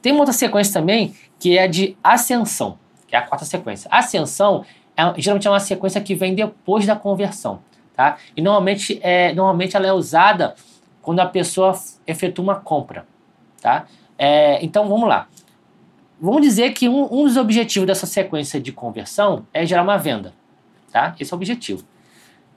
Tem 0.01 0.11
uma 0.11 0.21
outra 0.21 0.33
sequência 0.33 0.73
também 0.73 1.13
que 1.37 1.57
é 1.57 1.63
a 1.63 1.67
de 1.67 1.97
ascensão, 2.03 2.77
que 3.07 3.15
é 3.15 3.19
a 3.19 3.21
quarta 3.21 3.45
sequência. 3.45 3.89
Ascensão 3.91 4.63
é, 4.95 5.19
geralmente 5.19 5.47
é 5.47 5.49
uma 5.49 5.59
sequência 5.59 5.99
que 5.99 6.15
vem 6.15 6.33
depois 6.33 6.85
da 6.85 6.95
conversão. 6.95 7.59
Tá? 7.95 8.17
E 8.35 8.41
normalmente, 8.41 8.99
é, 9.01 9.33
normalmente 9.33 9.75
ela 9.75 9.87
é 9.87 9.93
usada 9.93 10.55
quando 11.01 11.19
a 11.19 11.25
pessoa 11.25 11.73
efetua 12.05 12.43
uma 12.43 12.55
compra, 12.55 13.05
tá? 13.61 13.85
É, 14.17 14.63
então 14.63 14.87
vamos 14.87 15.09
lá. 15.09 15.27
Vamos 16.19 16.43
dizer 16.43 16.73
que 16.73 16.87
um, 16.87 17.05
um, 17.11 17.23
dos 17.23 17.37
objetivos 17.37 17.87
dessa 17.87 18.05
sequência 18.05 18.61
de 18.61 18.71
conversão 18.71 19.47
é 19.51 19.65
gerar 19.65 19.81
uma 19.81 19.97
venda, 19.97 20.33
tá? 20.91 21.15
Esse 21.19 21.33
é 21.33 21.35
o 21.35 21.37
objetivo. 21.37 21.83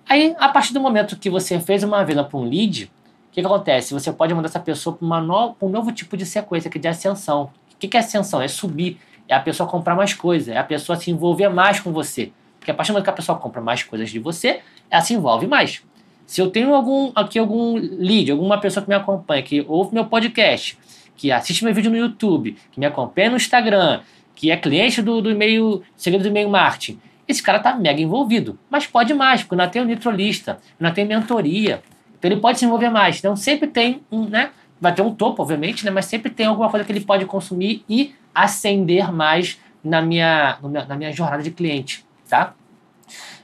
Aí, 0.07 0.37
a 0.39 0.51
partir 0.51 0.75
do 0.75 0.81
momento 0.81 1.17
que 1.17 1.31
você 1.31 1.59
fez 1.59 1.83
uma 1.83 2.05
venda 2.05 2.23
para 2.23 2.39
um 2.39 2.45
lead, 2.45 2.85
o 2.85 3.33
que, 3.33 3.41
que, 3.41 3.47
acontece? 3.47 3.95
Você 3.95 4.13
pode 4.13 4.35
mandar 4.35 4.49
essa 4.49 4.61
pessoa 4.61 4.95
para 4.95 5.21
no, 5.23 5.57
um 5.63 5.69
novo 5.71 5.91
tipo 5.93 6.15
de 6.15 6.27
sequência, 6.27 6.71
que 6.71 6.77
é 6.77 6.81
de 6.81 6.89
ascensão. 6.89 7.51
O 7.73 7.79
que, 7.79 7.89
que 7.89 7.97
é 7.97 8.01
ascensão? 8.01 8.43
É 8.43 8.49
subir, 8.49 9.01
é 9.27 9.35
a 9.35 9.41
pessoa 9.41 9.67
comprar 9.67 9.95
mais 9.95 10.13
coisas, 10.13 10.49
é 10.49 10.59
a 10.59 10.65
pessoa 10.65 10.97
se 10.97 11.11
envolver 11.11 11.49
mais 11.49 11.81
com 11.81 11.91
você. 11.91 12.33
Porque 12.65 12.71
a 12.71 12.75
partir 12.75 12.93
do 12.93 12.95
momento 12.95 13.05
que 13.05 13.11
a 13.11 13.15
pessoa 13.15 13.39
compra 13.39 13.61
mais 13.61 13.83
coisas 13.83 14.09
de 14.09 14.19
você, 14.19 14.61
ela 14.91 15.03
se 15.03 15.13
envolve 15.13 15.47
mais. 15.47 15.83
Se 16.25 16.41
eu 16.41 16.51
tenho 16.51 16.75
algum 16.75 17.13
aqui 17.15 17.39
algum 17.39 17.75
lead, 17.77 18.33
alguma 18.33 18.59
pessoa 18.59 18.83
que 18.83 18.89
me 18.89 18.95
acompanha, 18.95 19.43
que 19.43 19.63
ouve 19.69 19.93
meu 19.93 20.07
podcast, 20.07 20.79
que 21.15 21.31
assiste 21.31 21.63
meu 21.63 21.75
vídeo 21.75 21.91
no 21.91 21.97
YouTube, 21.99 22.57
que 22.73 22.81
me 22.81 22.87
acompanha 22.87 23.29
no 23.29 23.37
Instagram, 23.37 24.01
que 24.35 24.51
é 24.51 24.57
cliente 24.57 25.03
do, 25.03 25.21
do 25.21 25.31
e-mail, 25.31 25.83
segredo 25.95 26.23
do 26.23 26.29
e-mail 26.29 26.49
marketing, 26.49 26.99
esse 27.29 27.43
cara 27.43 27.59
está 27.59 27.75
mega 27.75 28.01
envolvido. 28.01 28.59
Mas 28.71 28.87
pode 28.87 29.13
mais, 29.13 29.43
porque 29.43 29.57
não 29.57 29.69
tem 29.69 29.83
o 29.83 29.85
nitrolista, 29.85 30.59
não 30.81 30.91
tem 30.91 31.05
mentoria. 31.05 31.83
Então 32.19 32.31
ele 32.31 32.41
pode 32.41 32.59
se 32.59 32.65
envolver 32.65 32.89
mais. 32.89 33.19
Então 33.19 33.37
sempre 33.37 33.69
tem 33.69 34.01
um, 34.11 34.25
né? 34.25 34.53
Vai 34.81 34.95
ter 34.95 35.03
um 35.03 35.15
topo, 35.15 35.43
obviamente, 35.43 35.85
né? 35.85 35.91
Mas 35.91 36.07
sempre 36.07 36.31
tem 36.31 36.47
alguma 36.47 36.71
coisa 36.71 36.83
que 36.83 36.91
ele 36.91 37.01
pode 37.01 37.27
consumir 37.27 37.85
e 37.87 38.15
ascender 38.35 39.13
mais 39.13 39.61
na 39.85 40.01
minha, 40.01 40.57
na 40.89 40.97
minha 40.97 41.13
jornada 41.13 41.43
de 41.43 41.51
cliente 41.51 42.04
tá? 42.29 42.55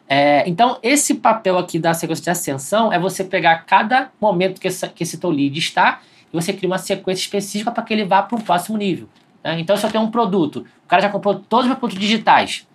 É, 0.08 0.42
então, 0.48 0.78
esse 0.82 1.14
papel 1.14 1.56
aqui 1.56 1.78
da 1.78 1.94
sequência 1.94 2.24
de 2.24 2.30
ascensão 2.30 2.92
é 2.92 2.98
você 2.98 3.22
pegar 3.22 3.64
cada 3.64 4.10
momento 4.20 4.60
que, 4.60 4.66
essa, 4.66 4.88
que 4.88 5.04
esse 5.04 5.18
teu 5.18 5.30
lead 5.30 5.56
está 5.56 6.00
e 6.32 6.36
você 6.36 6.52
cria 6.52 6.68
uma 6.68 6.78
sequência 6.78 7.22
específica 7.22 7.70
para 7.70 7.82
que 7.84 7.92
ele 7.92 8.04
vá 8.04 8.22
para 8.22 8.36
um 8.36 8.40
próximo 8.40 8.76
nível. 8.76 9.08
Né? 9.44 9.60
Então, 9.60 9.76
se 9.76 9.86
eu 9.86 9.90
tenho 9.90 10.02
um 10.02 10.10
produto, 10.10 10.66
o 10.84 10.88
cara 10.88 11.02
já 11.02 11.08
comprou 11.08 11.36
todos 11.36 11.64
os 11.64 11.68
meus 11.68 11.78
produtos 11.78 12.00
digitais, 12.00 12.66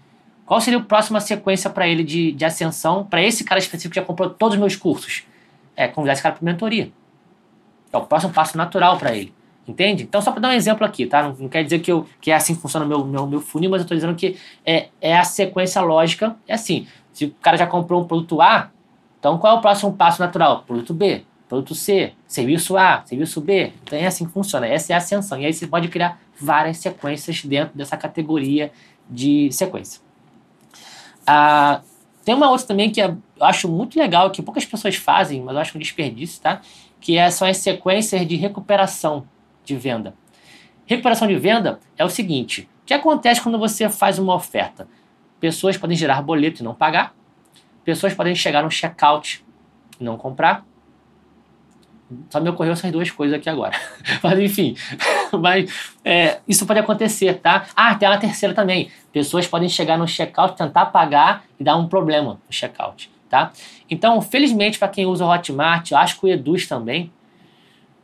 qual 0.45 0.61
seria 0.61 0.79
a 0.79 0.83
próxima 0.83 1.19
sequência 1.19 1.69
para 1.69 1.87
ele 1.87 2.03
de, 2.03 2.31
de 2.31 2.45
ascensão, 2.45 3.03
para 3.03 3.21
esse 3.21 3.43
cara 3.43 3.59
específico 3.59 3.93
que 3.93 3.99
já 3.99 4.05
comprou 4.05 4.29
todos 4.29 4.55
os 4.55 4.59
meus 4.59 4.75
cursos? 4.75 5.23
É 5.75 5.87
convidar 5.87 6.13
esse 6.13 6.21
cara 6.21 6.35
para 6.35 6.45
mentoria. 6.45 6.91
É 7.91 7.97
o 7.97 8.05
próximo 8.05 8.31
passo 8.31 8.57
natural 8.57 8.97
para 8.97 9.13
ele. 9.13 9.33
Entende? 9.67 10.03
Então, 10.03 10.21
só 10.21 10.31
para 10.31 10.41
dar 10.41 10.49
um 10.49 10.53
exemplo 10.53 10.85
aqui, 10.85 11.07
tá? 11.07 11.23
Não, 11.23 11.35
não, 11.35 11.49
quer 11.49 11.63
dizer 11.63 11.79
que, 11.79 11.91
eu, 11.91 12.05
que 12.21 12.29
é 12.29 12.35
assim 12.35 12.53
que 12.53 12.61
funciona 12.61 12.85
o 12.85 12.87
meu, 12.89 13.03
meu, 13.03 13.25
meu 13.25 13.41
funil, 13.41 13.69
mas 13.69 13.81
eu 13.81 13.85
estou 13.85 13.97
dizendo 13.97 14.15
que 14.15 14.37
é, 14.63 14.89
é 15.01 15.17
a 15.17 15.23
sequência 15.23 15.81
lógica. 15.81 16.35
É 16.47 16.53
assim: 16.53 16.87
se 17.11 17.25
o 17.25 17.31
cara 17.41 17.57
já 17.57 17.65
comprou 17.65 18.01
um 18.01 18.05
produto 18.05 18.41
A, 18.41 18.69
então 19.19 19.39
qual 19.39 19.55
é 19.55 19.59
o 19.59 19.61
próximo 19.61 19.93
passo 19.93 20.21
natural? 20.21 20.63
Produto 20.67 20.93
B, 20.93 21.23
produto 21.49 21.73
C, 21.73 22.13
serviço 22.27 22.77
A, 22.77 23.03
serviço 23.05 23.41
B. 23.41 23.73
Então 23.83 23.97
é 23.97 24.05
assim 24.05 24.25
que 24.25 24.31
funciona. 24.31 24.67
Essa 24.67 24.93
é 24.93 24.95
a 24.95 24.97
ascensão. 24.97 25.39
E 25.41 25.45
aí 25.47 25.53
você 25.53 25.65
pode 25.65 25.87
criar 25.87 26.19
várias 26.39 26.77
sequências 26.77 27.43
dentro 27.43 27.75
dessa 27.75 27.97
categoria 27.97 28.71
de 29.09 29.51
sequência. 29.51 29.99
Ah, 31.25 31.81
tem 32.23 32.35
uma 32.35 32.51
outra 32.51 32.67
também 32.67 32.91
que 32.91 33.01
é, 33.01 33.07
eu 33.07 33.45
acho 33.45 33.67
muito 33.67 33.97
legal, 33.97 34.29
que 34.29 34.43
poucas 34.43 34.65
pessoas 34.65 34.95
fazem, 34.95 35.41
mas 35.41 35.55
eu 35.55 35.61
acho 35.61 35.75
um 35.75 35.81
desperdício, 35.81 36.39
tá? 36.39 36.61
Que 37.01 37.17
é, 37.17 37.31
são 37.31 37.47
as 37.47 37.57
sequências 37.57 38.27
de 38.27 38.35
recuperação 38.35 39.25
de 39.65 39.75
venda. 39.75 40.13
Recuperação 40.85 41.27
de 41.27 41.35
venda 41.35 41.79
é 41.97 42.05
o 42.05 42.09
seguinte: 42.09 42.69
o 42.83 42.85
que 42.85 42.93
acontece 42.93 43.41
quando 43.41 43.57
você 43.57 43.89
faz 43.89 44.19
uma 44.19 44.35
oferta? 44.35 44.87
Pessoas 45.39 45.77
podem 45.77 45.97
gerar 45.97 46.21
boleto 46.21 46.61
e 46.61 46.63
não 46.63 46.73
pagar, 46.73 47.13
pessoas 47.83 48.13
podem 48.13 48.35
chegar 48.35 48.63
no 48.63 48.71
checkout 48.71 49.43
e 49.99 50.03
não 50.03 50.17
comprar. 50.17 50.65
Só 52.29 52.39
me 52.39 52.49
ocorreu 52.49 52.73
essas 52.73 52.91
duas 52.91 53.09
coisas 53.09 53.35
aqui 53.35 53.49
agora. 53.49 53.75
Mas 54.21 54.39
enfim, 54.39 54.75
mas 55.33 55.97
é, 56.03 56.37
isso 56.47 56.65
pode 56.65 56.79
acontecer, 56.79 57.33
tá? 57.39 57.65
Ah, 57.75 57.95
tem 57.95 58.07
uma 58.07 58.17
terceira 58.17 58.53
também. 58.53 58.91
Pessoas 59.11 59.47
podem 59.47 59.67
chegar 59.67 59.97
no 59.97 60.07
checkout, 60.07 60.55
tentar 60.55 60.85
pagar 60.87 61.43
e 61.59 61.63
dar 61.63 61.75
um 61.75 61.87
problema 61.87 62.33
no 62.33 62.53
checkout, 62.53 63.09
tá? 63.27 63.51
Então, 63.89 64.21
felizmente, 64.21 64.77
para 64.77 64.87
quem 64.87 65.07
usa 65.07 65.25
o 65.25 65.33
Hotmart, 65.33 65.91
eu 65.91 65.97
acho 65.97 66.19
que 66.19 66.25
o 66.27 66.29
Eduz 66.29 66.67
também, 66.67 67.11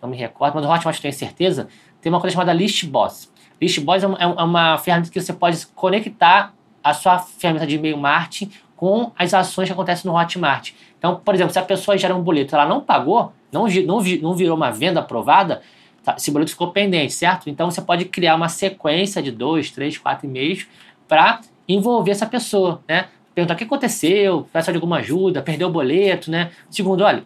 não 0.01 0.10
me 0.10 0.17
recordo, 0.17 0.55
mas 0.55 0.65
o 0.65 0.70
Hotmart 0.70 1.00
tenho 1.00 1.13
certeza, 1.13 1.67
tem 2.01 2.12
uma 2.12 2.20
coisa 2.20 2.34
chamada 2.34 2.53
List 2.53 2.86
Boss. 2.86 3.31
List 3.62 3.79
Boss 3.81 4.03
é 4.03 4.08
uma, 4.08 4.17
é 4.17 4.25
uma 4.25 4.77
ferramenta 4.77 5.12
que 5.12 5.22
você 5.22 5.34
pode 5.34 5.65
conectar 5.67 6.53
a 6.84 6.93
sua 6.93 7.20
ferramenta 7.20 7.67
de 7.67 7.75
e-mail 7.75 7.98
marketing 7.98 8.51
com 8.75 9.12
as 9.15 9.34
ações 9.34 9.67
que 9.67 9.74
acontecem 9.74 10.10
no 10.10 10.17
Hotmart. 10.17 10.72
Então, 10.98 11.22
por 11.24 11.36
exemplo, 11.36 11.53
se 11.53 11.60
a 11.60 11.63
pessoa 11.63 11.96
gera 11.98 12.15
um 12.15 12.24
boleto 12.24 12.55
ela 12.55 12.65
não 12.65 12.81
pagou, 12.81 13.31
não, 13.51 13.67
não, 13.67 14.01
não 14.22 14.34
virou 14.34 14.58
uma 14.58 14.72
venda 14.72 15.01
aprovada, 15.01 15.62
tá, 16.03 16.15
esse 16.17 16.31
boleto 16.31 16.51
ficou 16.51 16.72
pendente, 16.72 17.13
certo? 17.13 17.50
Então 17.50 17.70
você 17.70 17.81
pode 17.81 18.05
criar 18.05 18.36
uma 18.36 18.50
sequência 18.50 19.22
de 19.22 19.31
dois, 19.31 19.70
três, 19.70 19.98
quatro 20.00 20.25
e-mails 20.25 20.67
para 21.08 21.41
envolver 21.67 22.12
essa 22.12 22.25
pessoa, 22.25 22.81
né? 22.88 23.08
Perguntar 23.36 23.53
o 23.53 23.58
que 23.58 23.63
aconteceu, 23.63 24.48
peça 24.51 24.72
de 24.72 24.77
alguma 24.77 24.98
ajuda, 24.98 25.41
perdeu 25.41 25.67
o 25.67 25.72
boleto, 25.72 26.31
né? 26.31 26.51
Segundo, 26.70 27.03
olha, 27.03 27.24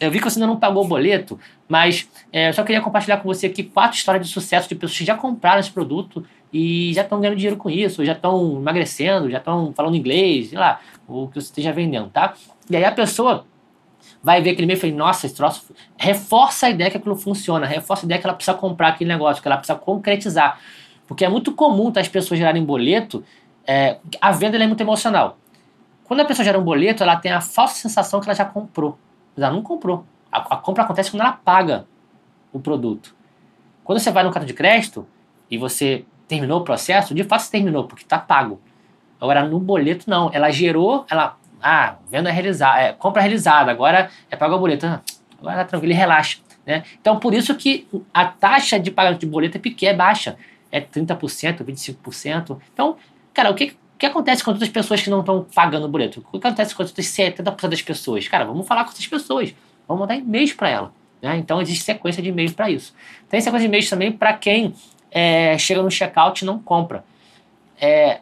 eu 0.00 0.10
vi 0.10 0.18
que 0.18 0.24
você 0.24 0.38
ainda 0.38 0.46
não 0.46 0.58
pagou 0.58 0.84
o 0.84 0.88
boleto, 0.88 1.38
mas 1.68 2.08
é, 2.32 2.48
eu 2.48 2.52
só 2.52 2.62
queria 2.62 2.80
compartilhar 2.80 3.16
com 3.16 3.24
você 3.24 3.46
aqui 3.46 3.64
quatro 3.64 3.96
histórias 3.96 4.26
de 4.26 4.32
sucesso 4.32 4.68
de 4.68 4.74
pessoas 4.74 4.98
que 4.98 5.04
já 5.04 5.16
compraram 5.16 5.58
esse 5.58 5.70
produto 5.70 6.24
e 6.52 6.92
já 6.94 7.02
estão 7.02 7.20
ganhando 7.20 7.36
dinheiro 7.36 7.56
com 7.56 7.68
isso, 7.68 8.04
já 8.04 8.12
estão 8.12 8.56
emagrecendo, 8.56 9.30
já 9.30 9.38
estão 9.38 9.72
falando 9.74 9.96
inglês, 9.96 10.50
sei 10.50 10.58
lá, 10.58 10.80
o 11.06 11.26
que 11.26 11.34
você 11.34 11.46
esteja 11.46 11.72
vendendo, 11.72 12.08
tá? 12.10 12.34
E 12.70 12.76
aí 12.76 12.84
a 12.84 12.92
pessoa 12.92 13.44
vai 14.22 14.40
ver 14.40 14.50
aquele 14.50 14.64
e-mail 14.64 14.78
e 14.78 14.80
fala, 14.80 14.92
nossa, 14.92 15.26
esse 15.26 15.34
troço 15.34 15.74
reforça 15.96 16.66
a 16.66 16.70
ideia 16.70 16.90
que 16.90 16.96
aquilo 16.96 17.16
funciona, 17.16 17.66
reforça 17.66 18.04
a 18.04 18.06
ideia 18.06 18.20
que 18.20 18.26
ela 18.26 18.34
precisa 18.34 18.56
comprar 18.56 18.88
aquele 18.88 19.08
negócio, 19.08 19.42
que 19.42 19.48
ela 19.48 19.56
precisa 19.56 19.78
concretizar. 19.78 20.60
Porque 21.06 21.24
é 21.24 21.28
muito 21.28 21.52
comum 21.52 21.90
tá, 21.90 22.00
as 22.00 22.08
pessoas 22.08 22.38
gerarem 22.38 22.64
boleto, 22.64 23.24
é, 23.66 23.98
a 24.20 24.30
venda 24.30 24.56
é 24.56 24.66
muito 24.66 24.80
emocional. 24.80 25.38
Quando 26.04 26.20
a 26.20 26.24
pessoa 26.24 26.44
gera 26.44 26.58
um 26.58 26.64
boleto, 26.64 27.02
ela 27.02 27.16
tem 27.16 27.32
a 27.32 27.40
falsa 27.40 27.74
sensação 27.74 28.20
que 28.20 28.28
ela 28.28 28.34
já 28.34 28.44
comprou 28.44 28.96
mas 29.38 29.44
ela 29.44 29.54
não 29.54 29.62
comprou. 29.62 30.04
A, 30.32 30.54
a, 30.54 30.56
compra 30.56 30.82
acontece 30.82 31.12
quando 31.12 31.20
ela 31.20 31.32
paga 31.32 31.86
o 32.52 32.58
produto. 32.58 33.14
Quando 33.84 34.00
você 34.00 34.10
vai 34.10 34.24
no 34.24 34.30
cartão 34.30 34.46
de 34.46 34.52
crédito 34.52 35.06
e 35.48 35.56
você 35.56 36.04
terminou 36.26 36.60
o 36.60 36.64
processo, 36.64 37.14
de 37.14 37.22
fato 37.22 37.42
você 37.42 37.52
terminou, 37.52 37.84
porque 37.84 38.02
está 38.02 38.18
pago. 38.18 38.60
Agora, 39.20 39.44
no 39.44 39.60
boleto, 39.60 40.10
não. 40.10 40.28
Ela 40.32 40.50
gerou, 40.50 41.06
ela. 41.08 41.36
Ah, 41.60 41.96
venda 42.08 42.30
realizada, 42.30 42.80
é, 42.80 42.92
compra 42.92 43.20
realizada, 43.20 43.70
agora 43.70 44.10
é 44.30 44.36
pago 44.36 44.56
o 44.56 44.58
boleto. 44.58 44.86
Ah, 44.86 45.00
agora 45.38 45.56
tá 45.58 45.64
tranquilo, 45.64 45.94
relaxa. 45.94 46.38
Né? 46.66 46.84
Então, 47.00 47.18
por 47.18 47.32
isso 47.32 47.54
que 47.54 47.88
a 48.12 48.26
taxa 48.26 48.78
de 48.78 48.90
pagamento 48.90 49.20
de 49.20 49.26
boleto 49.26 49.56
é 49.56 49.60
pequena, 49.60 49.92
é 49.92 49.96
baixa. 49.96 50.36
É 50.70 50.80
30%, 50.80 51.64
25%. 51.64 52.58
Então, 52.72 52.96
cara, 53.32 53.50
o 53.50 53.54
que, 53.54 53.76
o 53.98 54.00
que 54.00 54.06
acontece 54.06 54.44
com 54.44 54.52
outras 54.52 54.68
pessoas 54.68 55.02
que 55.02 55.10
não 55.10 55.18
estão 55.18 55.44
pagando 55.52 55.86
o 55.86 55.88
boleto? 55.88 56.24
O 56.32 56.38
que 56.38 56.46
acontece 56.46 56.72
com 56.72 56.84
outras 56.84 57.04
70% 57.04 57.68
das 57.68 57.82
pessoas? 57.82 58.28
Cara, 58.28 58.44
vamos 58.44 58.64
falar 58.64 58.84
com 58.84 58.92
essas 58.92 59.04
pessoas. 59.04 59.52
Vamos 59.88 60.02
mandar 60.02 60.14
e-mails 60.14 60.52
para 60.52 60.68
ela. 60.68 60.92
Né? 61.20 61.36
Então, 61.38 61.60
existe 61.60 61.82
sequência 61.82 62.22
de 62.22 62.28
e-mails 62.28 62.52
para 62.52 62.70
isso. 62.70 62.94
Tem 63.28 63.40
sequência 63.40 63.66
de 63.66 63.66
e-mails 63.66 63.90
também 63.90 64.12
para 64.12 64.34
quem 64.34 64.72
é, 65.10 65.58
chega 65.58 65.82
no 65.82 65.90
checkout 65.90 66.44
e 66.44 66.46
não 66.46 66.60
compra. 66.60 67.04
É, 67.76 68.20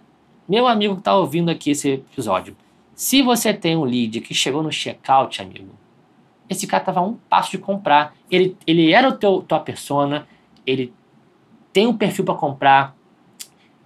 meu 0.49 0.67
amigo 0.67 0.95
que 0.95 1.01
está 1.03 1.15
ouvindo 1.15 1.51
aqui 1.51 1.73
esse 1.73 1.91
episódio, 1.91 2.57
se 2.95 3.21
você 3.21 3.53
tem 3.53 3.77
um 3.77 3.85
lead 3.85 4.23
que 4.23 4.33
chegou 4.33 4.63
no 4.63 4.73
checkout, 4.73 5.43
amigo, 5.43 5.75
esse 6.49 6.67
cara 6.67 6.85
estava 6.85 7.01
a 7.01 7.03
um 7.03 7.19
passo 7.29 7.51
de 7.51 7.59
comprar. 7.59 8.15
Ele, 8.31 8.57
ele 8.67 8.95
era 8.95 9.11
o 9.11 9.13
teu 9.13 9.43
tua 9.43 9.61
persona, 9.61 10.27
ele 10.67 10.91
tem 11.71 11.87
um 11.87 11.95
perfil 11.95 12.25
para 12.25 12.35
comprar, 12.35 12.96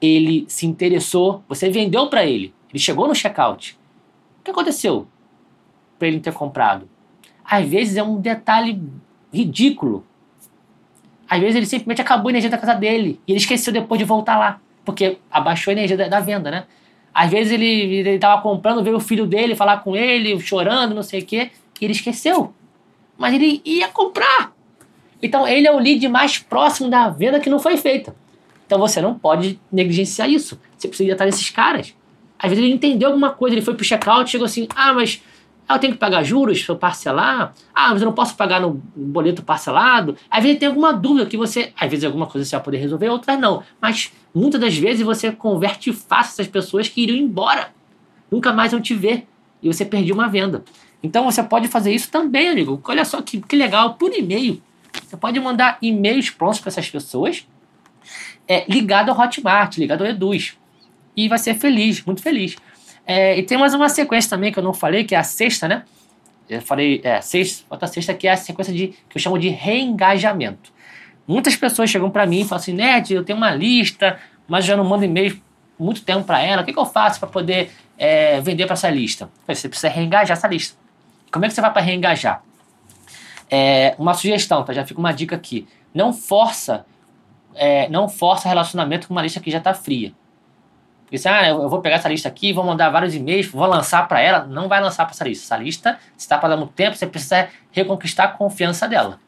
ele 0.00 0.46
se 0.48 0.66
interessou, 0.66 1.44
você 1.48 1.68
vendeu 1.68 2.08
para 2.08 2.24
ele, 2.24 2.54
ele 2.70 2.78
chegou 2.78 3.06
no 3.06 3.14
checkout. 3.14 3.78
O 4.40 4.44
que 4.44 4.50
aconteceu 4.50 5.06
para 5.98 6.08
ele 6.08 6.20
ter 6.20 6.32
comprado? 6.32 6.88
Às 7.44 7.68
vezes 7.68 7.96
é 7.96 8.02
um 8.02 8.20
detalhe 8.20 8.80
ridículo. 9.32 10.04
Às 11.28 11.40
vezes 11.40 11.56
ele 11.56 11.66
simplesmente 11.66 12.00
acabou 12.00 12.28
a 12.28 12.32
energia 12.32 12.50
da 12.50 12.58
casa 12.58 12.74
dele 12.74 13.20
e 13.26 13.32
ele 13.32 13.38
esqueceu 13.38 13.72
depois 13.72 13.98
de 13.98 14.04
voltar 14.04 14.38
lá, 14.38 14.60
porque 14.84 15.18
abaixou 15.30 15.70
a 15.70 15.74
energia 15.74 15.96
da, 15.96 16.08
da 16.08 16.20
venda, 16.20 16.50
né? 16.50 16.64
Às 17.12 17.30
vezes 17.30 17.52
ele 17.52 18.08
estava 18.08 18.40
comprando, 18.40 18.82
veio 18.82 18.96
o 18.96 19.00
filho 19.00 19.26
dele 19.26 19.56
falar 19.56 19.78
com 19.78 19.96
ele, 19.96 20.38
chorando, 20.40 20.94
não 20.94 21.02
sei 21.02 21.20
o 21.20 21.26
quê, 21.26 21.50
e 21.80 21.84
ele 21.84 21.92
esqueceu. 21.92 22.54
Mas 23.18 23.34
ele 23.34 23.60
ia 23.64 23.88
comprar. 23.88 24.52
Então 25.22 25.46
ele 25.46 25.66
é 25.66 25.72
o 25.72 25.78
lead 25.78 26.08
mais 26.08 26.38
próximo 26.38 26.88
da 26.88 27.08
venda 27.10 27.40
que 27.40 27.50
não 27.50 27.58
foi 27.58 27.76
feita. 27.76 28.14
Então 28.70 28.78
você 28.78 29.02
não 29.02 29.18
pode 29.18 29.58
negligenciar 29.72 30.30
isso. 30.30 30.60
Você 30.78 30.86
precisa 30.86 31.10
estar 31.10 31.24
nesses 31.24 31.50
caras. 31.50 31.92
Às 32.38 32.50
vezes 32.50 32.64
ele 32.64 32.72
entendeu 32.72 33.08
alguma 33.08 33.30
coisa, 33.30 33.56
ele 33.56 33.62
foi 33.62 33.74
pro 33.74 33.84
checkout, 33.84 34.30
chegou 34.30 34.44
assim: 34.44 34.68
ah, 34.76 34.92
mas 34.92 35.20
eu 35.68 35.76
tenho 35.80 35.92
que 35.92 35.98
pagar 35.98 36.22
juros 36.22 36.62
para 36.62 36.76
parcelar? 36.76 37.52
Ah, 37.74 37.88
mas 37.90 38.00
eu 38.00 38.06
não 38.06 38.12
posso 38.12 38.36
pagar 38.36 38.60
no 38.60 38.80
boleto 38.94 39.42
parcelado? 39.42 40.16
Às 40.30 40.44
vezes 40.44 40.60
tem 40.60 40.68
alguma 40.68 40.92
dúvida 40.92 41.26
que 41.26 41.36
você. 41.36 41.72
Às 41.76 41.90
vezes 41.90 42.04
alguma 42.04 42.28
coisa 42.28 42.44
você 42.44 42.54
vai 42.54 42.64
poder 42.64 42.76
resolver, 42.76 43.08
outras 43.08 43.40
não. 43.40 43.64
Mas 43.80 44.12
muitas 44.32 44.60
das 44.60 44.78
vezes 44.78 45.04
você 45.04 45.32
converte 45.32 45.92
fácil 45.92 46.34
essas 46.34 46.46
pessoas 46.46 46.88
que 46.88 47.02
iriam 47.02 47.18
embora. 47.18 47.72
Nunca 48.30 48.52
mais 48.52 48.70
vão 48.70 48.80
te 48.80 48.94
ver. 48.94 49.26
E 49.60 49.66
você 49.66 49.84
perdeu 49.84 50.14
uma 50.14 50.28
venda. 50.28 50.62
Então 51.02 51.24
você 51.24 51.42
pode 51.42 51.66
fazer 51.66 51.92
isso 51.92 52.08
também, 52.08 52.50
amigo. 52.50 52.80
Olha 52.84 53.04
só 53.04 53.20
que, 53.20 53.40
que 53.40 53.56
legal, 53.56 53.94
por 53.94 54.16
e-mail. 54.16 54.62
Você 55.04 55.16
pode 55.16 55.40
mandar 55.40 55.76
e-mails 55.82 56.30
prontos 56.30 56.60
para 56.60 56.68
essas 56.68 56.88
pessoas, 56.88 57.44
é, 58.46 58.64
ligado 58.68 59.10
ao 59.10 59.18
Hotmart, 59.18 59.78
ligado 59.78 60.02
ao 60.02 60.10
Eduz. 60.10 60.56
E 61.16 61.28
vai 61.28 61.38
ser 61.38 61.54
feliz, 61.54 62.04
muito 62.04 62.22
feliz. 62.22 62.56
É, 63.06 63.38
e 63.38 63.42
tem 63.42 63.58
mais 63.58 63.74
uma 63.74 63.88
sequência 63.88 64.30
também 64.30 64.52
que 64.52 64.58
eu 64.58 64.62
não 64.62 64.72
falei, 64.72 65.04
que 65.04 65.14
é 65.14 65.18
a 65.18 65.22
sexta, 65.22 65.66
né? 65.66 65.84
Eu 66.48 66.60
falei, 66.60 67.00
é, 67.04 67.20
sexta, 67.20 67.64
outra 67.70 67.86
sexta, 67.86 68.12
que 68.12 68.26
é 68.26 68.32
a 68.32 68.36
sequência 68.36 68.72
de, 68.72 68.88
que 69.08 69.16
eu 69.16 69.20
chamo 69.20 69.38
de 69.38 69.48
reengajamento. 69.48 70.72
Muitas 71.26 71.54
pessoas 71.54 71.88
chegam 71.88 72.10
para 72.10 72.26
mim 72.26 72.40
e 72.40 72.44
falam 72.44 72.60
assim, 72.60 72.72
Ned, 72.72 73.14
eu 73.14 73.24
tenho 73.24 73.36
uma 73.38 73.52
lista, 73.52 74.18
mas 74.48 74.64
já 74.64 74.76
não 74.76 74.84
mando 74.84 75.04
e-mail 75.04 75.40
muito 75.78 76.02
tempo 76.02 76.24
para 76.24 76.42
ela. 76.42 76.62
O 76.62 76.64
que, 76.64 76.72
que, 76.72 76.78
eu 76.78 76.86
faço 76.86 77.20
para 77.20 77.28
poder 77.28 77.70
é, 77.96 78.40
vender 78.40 78.66
para 78.66 78.74
essa 78.74 78.90
lista? 78.90 79.30
Você 79.46 79.68
precisa 79.68 79.88
reengajar 79.88 80.36
essa 80.36 80.48
lista. 80.48 80.76
Como 81.30 81.44
é 81.44 81.48
que 81.48 81.54
você 81.54 81.60
vai 81.60 81.72
para 81.72 81.82
reengajar? 81.82 82.42
É, 83.48 83.94
uma 83.98 84.14
sugestão, 84.14 84.64
tá? 84.64 84.72
Já 84.72 84.84
fica 84.84 84.98
uma 84.98 85.12
dica 85.12 85.36
aqui. 85.36 85.66
Não 85.94 86.12
força, 86.12 86.84
é, 87.54 87.88
não 87.88 88.08
força 88.08 88.48
relacionamento 88.48 89.08
com 89.08 89.14
uma 89.14 89.22
lista 89.22 89.40
que 89.40 89.50
já 89.50 89.58
está 89.58 89.74
fria. 89.74 90.12
Porque 91.04 91.16
assim, 91.16 91.28
ah, 91.28 91.48
eu 91.48 91.68
vou 91.68 91.80
pegar 91.80 91.96
essa 91.96 92.08
lista 92.08 92.28
aqui, 92.28 92.52
vou 92.52 92.64
mandar 92.64 92.88
vários 92.88 93.14
e-mails, 93.14 93.48
vou 93.48 93.66
lançar 93.66 94.06
para 94.06 94.20
ela. 94.20 94.46
Não 94.46 94.68
vai 94.68 94.80
lançar 94.80 95.04
para 95.04 95.12
essa 95.12 95.24
lista. 95.24 95.44
Essa 95.44 95.62
lista, 95.62 95.98
se 96.16 96.24
está 96.24 96.36
dar 96.36 96.56
muito 96.56 96.72
tempo, 96.72 96.96
você 96.96 97.06
precisa 97.06 97.48
reconquistar 97.72 98.24
a 98.24 98.28
confiança 98.28 98.86
dela. 98.86 99.18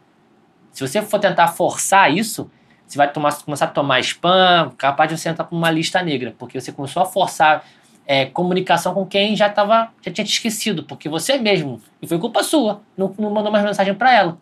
Se 0.71 0.87
você 0.87 1.03
for 1.03 1.19
tentar 1.19 1.49
forçar 1.49 2.13
isso, 2.13 2.49
você 2.87 2.97
vai 2.97 3.11
tomar, 3.11 3.35
começar 3.43 3.65
a 3.65 3.69
tomar 3.69 4.01
spam, 4.01 4.71
capaz 4.77 5.11
de 5.11 5.19
você 5.19 5.29
entrar 5.29 5.45
para 5.45 5.57
uma 5.57 5.71
lista 5.71 6.03
negra, 6.03 6.35
porque 6.39 6.61
você 6.61 6.71
começou 6.71 7.03
a 7.03 7.07
forçar 7.07 7.65
é, 8.07 8.27
comunicação 8.27 8.95
com 8.95 9.07
quem 9.07 9.35
já 9.35 9.49
tava, 9.49 9.91
já 10.03 10.13
tinha 10.13 10.25
te 10.25 10.33
esquecido, 10.33 10.85
porque 10.85 11.09
você 11.09 11.39
mesmo, 11.39 11.81
e 12.01 12.07
foi 12.07 12.19
culpa 12.19 12.43
sua, 12.43 12.83
não, 12.97 13.15
não 13.19 13.31
mandou 13.31 13.51
mais 13.51 13.65
mensagem 13.65 13.95
para 13.95 14.13
ela. 14.13 14.39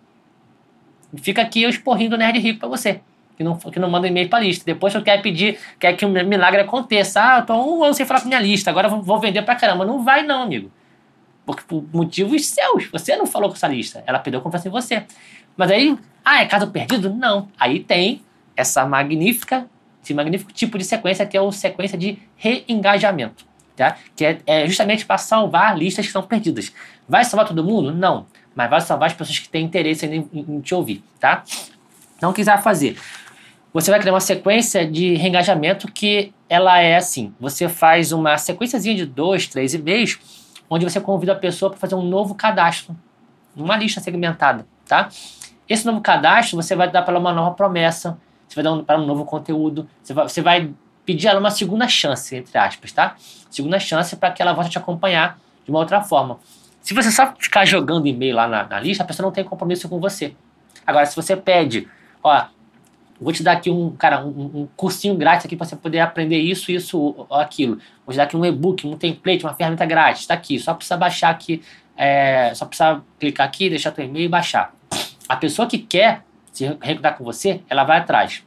Fica 1.17 1.43
aqui 1.43 1.63
eu 1.63 1.71
esporrindo 1.71 2.11
do 2.11 2.19
Nerd 2.19 2.39
Rico 2.39 2.61
para 2.61 2.69
você, 2.69 3.01
que 3.41 3.45
não, 3.45 3.57
que 3.57 3.79
não 3.79 3.89
manda 3.89 4.07
e-mail 4.07 4.29
para 4.29 4.45
lista. 4.45 4.67
Depois 4.67 4.93
você 4.93 5.01
quer 5.01 5.23
pedir, 5.23 5.59
quer 5.79 5.95
que 5.95 6.05
um 6.05 6.11
milagre 6.11 6.61
aconteça. 6.61 7.23
Ah, 7.23 7.39
eu 7.39 7.47
tô 7.47 7.55
um 7.55 7.83
ano 7.83 7.95
sem 7.95 8.05
falar 8.05 8.21
com 8.21 8.29
minha 8.29 8.39
lista, 8.39 8.69
agora 8.69 8.87
vou 8.87 9.19
vender 9.19 9.41
para 9.41 9.55
caramba. 9.55 9.87
Não 9.87 10.05
vai 10.05 10.23
não, 10.23 10.43
amigo. 10.43 10.71
Porque 11.47 11.63
por 11.67 11.83
motivos 11.91 12.45
seus, 12.45 12.91
você 12.93 13.17
não 13.17 13.25
falou 13.25 13.49
com 13.49 13.57
essa 13.57 13.67
lista, 13.67 14.05
ela 14.07 14.19
perdeu 14.19 14.43
confiança 14.43 14.69
em 14.69 14.71
você. 14.71 15.05
Mas 15.57 15.71
aí, 15.71 15.99
ah, 16.23 16.43
é 16.43 16.45
caso 16.45 16.67
perdido? 16.67 17.09
Não. 17.15 17.49
Aí 17.59 17.81
tem 17.81 18.21
essa 18.55 18.85
magnífica, 18.85 19.67
esse 20.05 20.13
magnífico 20.13 20.53
tipo 20.53 20.77
de 20.77 20.85
sequência 20.85 21.25
que 21.25 21.35
é 21.35 21.41
a 21.41 21.51
sequência 21.51 21.97
de 21.97 22.19
reengajamento 22.37 23.49
tá? 23.75 23.97
que 24.15 24.27
é, 24.27 24.39
é 24.47 24.67
justamente 24.67 25.07
para 25.07 25.17
salvar 25.17 25.79
listas 25.79 26.05
que 26.05 26.13
são 26.13 26.23
perdidas. 26.23 26.71
Vai 27.09 27.25
salvar 27.25 27.49
todo 27.49 27.65
mundo? 27.65 27.91
Não, 27.91 28.27
mas 28.55 28.69
vai 28.69 28.83
salvar 28.83 29.07
as 29.07 29.15
pessoas 29.15 29.39
que 29.39 29.49
têm 29.49 29.65
interesse 29.65 30.05
em, 30.05 30.29
em, 30.31 30.57
em 30.57 30.61
te 30.61 30.75
ouvir. 30.75 31.03
Tá? 31.19 31.43
Não 32.21 32.33
quiser 32.33 32.61
fazer. 32.63 32.99
Você 33.73 33.91
vai 33.91 34.01
criar 34.01 34.13
uma 34.13 34.21
sequência 34.21 34.87
de 34.87 35.15
reengajamento 35.15 35.91
que 35.91 36.33
ela 36.49 36.79
é 36.81 36.97
assim: 36.97 37.33
você 37.39 37.69
faz 37.69 38.11
uma 38.13 38.37
sequenciazinha 38.37 38.97
de 38.97 39.07
dois, 39.07 39.47
três 39.47 39.75
e-mails, 39.75 40.19
onde 40.69 40.85
você 40.85 41.01
convida 41.01 41.33
a 41.33 41.37
pessoa 41.37 41.71
para 41.71 41.79
fazer 41.79 41.95
um 41.95 42.03
novo 42.03 42.35
cadastro, 42.35 42.97
uma 43.57 43.77
lista 43.77 44.01
segmentada, 44.01 44.67
tá? 44.87 45.09
Esse 45.69 45.87
novo 45.87 46.01
cadastro 46.01 46.57
você 46.57 46.75
vai 46.75 46.91
dar 46.91 47.03
para 47.03 47.13
ela 47.13 47.21
uma 47.21 47.33
nova 47.33 47.55
promessa, 47.55 48.19
você 48.49 48.61
vai 48.61 48.65
dar 48.65 48.83
para 48.83 48.99
um 48.99 49.07
novo 49.07 49.25
conteúdo, 49.25 49.89
você 50.03 50.13
vai, 50.13 50.29
você 50.29 50.43
vai 50.43 50.71
pedir 51.07 51.29
ela 51.29 51.39
uma 51.39 51.51
segunda 51.51 51.87
chance, 51.87 52.35
entre 52.35 52.59
aspas, 52.59 52.91
tá? 52.91 53.15
Segunda 53.49 53.79
chance 53.79 54.17
para 54.17 54.33
que 54.33 54.43
ela 54.43 54.53
volte 54.53 54.69
a 54.69 54.71
te 54.71 54.79
acompanhar 54.79 55.39
de 55.65 55.71
uma 55.71 55.79
outra 55.79 56.01
forma. 56.01 56.41
Se 56.81 56.93
você 56.93 57.11
só 57.11 57.33
ficar 57.39 57.65
jogando 57.65 58.07
e-mail 58.09 58.35
lá 58.35 58.49
na, 58.49 58.65
na, 58.65 58.81
lista, 58.81 59.05
a 59.05 59.07
pessoa 59.07 59.27
não 59.27 59.33
tem 59.33 59.45
compromisso 59.45 59.89
com 59.89 60.01
você. 60.01 60.35
Agora, 60.87 61.07
se 61.07 61.15
você 61.15 61.37
pede, 61.37 61.89
ó, 62.23 62.47
vou 63.21 63.33
te 63.33 63.43
dar 63.43 63.53
aqui 63.53 63.71
um, 63.71 63.91
cara, 63.91 64.25
um, 64.25 64.63
um 64.63 64.69
cursinho 64.77 65.15
grátis 65.15 65.45
aqui 65.45 65.55
para 65.55 65.67
você 65.67 65.77
poder 65.77 66.01
aprender 66.01 66.39
isso, 66.39 66.73
isso 66.73 66.99
ou 66.99 67.27
aquilo. 67.31 67.79
Vou 68.07 68.13
te 68.13 68.17
dar 68.17 68.25
aqui 68.25 68.37
um 68.37 68.45
e-book, 68.45 68.87
um 68.87 68.97
template, 68.97 69.45
uma 69.45 69.53
ferramenta 69.53 69.85
grátis, 69.85 70.23
está 70.23 70.35
aqui. 70.35 70.59
Só 70.59 70.73
precisa 70.73 70.97
baixar 70.97 71.31
aqui, 71.31 71.63
é, 71.97 72.53
só 72.55 72.65
precisa 72.65 73.03
clicar 73.19 73.47
aqui, 73.47 73.69
deixar 73.69 73.91
teu 73.91 74.05
e-mail 74.05 74.25
e 74.25 74.29
baixar. 74.29 74.75
A 75.29 75.37
pessoa 75.37 75.69
que 75.69 75.79
quer 75.79 76.25
se 76.51 76.67
recrutar 76.81 77.17
com 77.17 77.25
você, 77.25 77.61
ela 77.69 77.85
vai 77.85 77.99
atrás. 77.99 78.43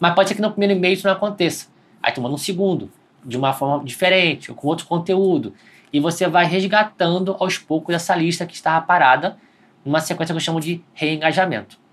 Mas 0.00 0.14
pode 0.14 0.28
ser 0.28 0.34
que 0.34 0.42
no 0.42 0.50
primeiro 0.50 0.74
e-mail 0.74 0.94
isso 0.94 1.06
não 1.06 1.14
aconteça. 1.14 1.68
Aí 2.02 2.12
tu 2.12 2.20
manda 2.20 2.34
um 2.34 2.38
segundo, 2.38 2.90
de 3.24 3.36
uma 3.36 3.52
forma 3.52 3.84
diferente, 3.84 4.50
ou 4.50 4.56
com 4.56 4.66
outro 4.66 4.86
conteúdo. 4.86 5.54
E 5.92 6.00
você 6.00 6.26
vai 6.26 6.46
resgatando 6.46 7.36
aos 7.38 7.58
poucos 7.58 7.94
essa 7.94 8.14
lista 8.16 8.44
que 8.44 8.54
estava 8.54 8.84
parada, 8.84 9.36
numa 9.84 10.00
sequência 10.00 10.32
que 10.32 10.36
eu 10.38 10.40
chamo 10.40 10.60
de 10.60 10.82
reengajamento. 10.92 11.83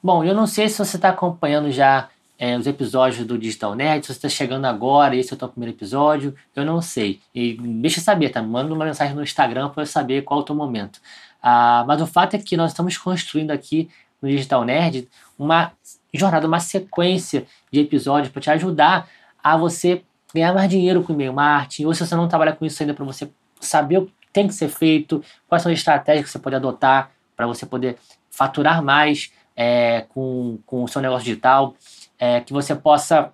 Bom, 0.00 0.22
eu 0.22 0.32
não 0.32 0.46
sei 0.46 0.68
se 0.68 0.78
você 0.78 0.94
está 0.94 1.08
acompanhando 1.08 1.72
já 1.72 2.08
é, 2.38 2.56
os 2.56 2.68
episódios 2.68 3.26
do 3.26 3.36
Digital 3.36 3.74
Nerd, 3.74 4.06
se 4.06 4.12
você 4.12 4.18
está 4.18 4.28
chegando 4.28 4.64
agora 4.64 5.16
esse 5.16 5.32
é 5.32 5.34
o 5.34 5.38
teu 5.38 5.48
primeiro 5.48 5.74
episódio, 5.76 6.36
eu 6.54 6.64
não 6.64 6.80
sei. 6.80 7.20
E 7.34 7.54
deixa 7.54 7.98
eu 7.98 8.04
saber, 8.04 8.28
tá? 8.30 8.40
Manda 8.40 8.72
uma 8.72 8.84
mensagem 8.84 9.12
no 9.12 9.24
Instagram 9.24 9.70
para 9.70 9.82
eu 9.82 9.86
saber 9.86 10.22
qual 10.22 10.38
é 10.38 10.42
o 10.44 10.46
teu 10.46 10.54
momento. 10.54 11.00
Ah, 11.42 11.84
mas 11.88 12.00
o 12.00 12.06
fato 12.06 12.34
é 12.34 12.38
que 12.38 12.56
nós 12.56 12.70
estamos 12.70 12.96
construindo 12.96 13.50
aqui 13.50 13.90
no 14.22 14.28
Digital 14.28 14.64
Nerd 14.64 15.08
uma 15.36 15.72
jornada, 16.14 16.46
uma 16.46 16.60
sequência 16.60 17.44
de 17.72 17.80
episódios 17.80 18.32
para 18.32 18.40
te 18.40 18.50
ajudar 18.50 19.08
a 19.42 19.56
você 19.56 20.02
ganhar 20.32 20.54
mais 20.54 20.70
dinheiro 20.70 21.02
com 21.02 21.12
e-mail 21.12 21.32
marketing, 21.32 21.86
ou 21.86 21.94
se 21.94 22.06
você 22.06 22.14
não 22.14 22.28
trabalha 22.28 22.52
com 22.52 22.64
isso 22.64 22.80
ainda, 22.80 22.94
para 22.94 23.04
você 23.04 23.28
saber 23.60 23.98
o 23.98 24.06
que 24.06 24.12
tem 24.32 24.46
que 24.46 24.54
ser 24.54 24.68
feito, 24.68 25.24
quais 25.48 25.60
são 25.60 25.72
as 25.72 25.78
estratégias 25.78 26.26
que 26.26 26.30
você 26.30 26.38
pode 26.38 26.54
adotar 26.54 27.10
para 27.36 27.48
você 27.48 27.66
poder 27.66 27.96
faturar 28.30 28.80
mais 28.80 29.32
é, 29.60 30.02
com, 30.10 30.60
com 30.64 30.84
o 30.84 30.88
seu 30.88 31.02
negócio 31.02 31.24
digital, 31.24 31.74
é, 32.16 32.40
que 32.40 32.52
você 32.52 32.76
possa 32.76 33.32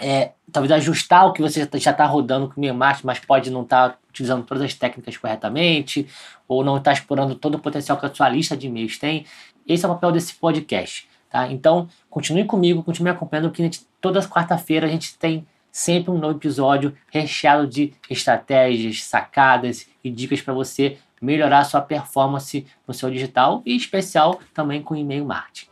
é, 0.00 0.32
talvez 0.50 0.72
ajustar 0.72 1.26
o 1.26 1.34
que 1.34 1.42
você 1.42 1.68
já 1.74 1.90
está 1.90 2.06
rodando 2.06 2.48
com 2.48 2.58
o 2.58 2.74
marketing, 2.74 3.06
mas 3.06 3.18
pode 3.18 3.50
não 3.50 3.62
estar 3.62 3.90
tá 3.90 3.98
utilizando 4.08 4.42
todas 4.46 4.62
as 4.62 4.72
técnicas 4.72 5.18
corretamente, 5.18 6.08
ou 6.48 6.64
não 6.64 6.78
estar 6.78 6.92
tá 6.92 6.94
explorando 6.94 7.34
todo 7.34 7.56
o 7.56 7.58
potencial 7.58 7.98
que 7.98 8.06
a 8.06 8.14
sua 8.14 8.30
lista 8.30 8.56
de 8.56 8.68
e-mails 8.68 8.96
tem. 8.96 9.26
Esse 9.68 9.84
é 9.84 9.88
o 9.88 9.92
papel 9.92 10.12
desse 10.12 10.34
podcast. 10.34 11.06
Tá? 11.28 11.52
Então, 11.52 11.86
continue 12.08 12.46
comigo, 12.46 12.82
continue 12.82 13.10
acompanhando, 13.10 13.50
que 13.50 13.70
toda 14.00 14.18
quarta-feira 14.22 14.86
a 14.86 14.90
gente 14.90 15.18
tem 15.18 15.46
sempre 15.70 16.10
um 16.10 16.18
novo 16.18 16.38
episódio 16.38 16.96
recheado 17.12 17.66
de 17.66 17.92
estratégias, 18.08 19.04
sacadas 19.04 19.86
e 20.02 20.10
dicas 20.10 20.40
para 20.40 20.54
você 20.54 20.96
melhorar 21.20 21.64
sua 21.64 21.80
performance 21.80 22.66
no 22.86 22.94
seu 22.94 23.10
digital 23.10 23.62
e 23.66 23.76
especial 23.76 24.40
também 24.54 24.82
com 24.82 24.96
e-mail 24.96 25.24
marketing. 25.24 25.68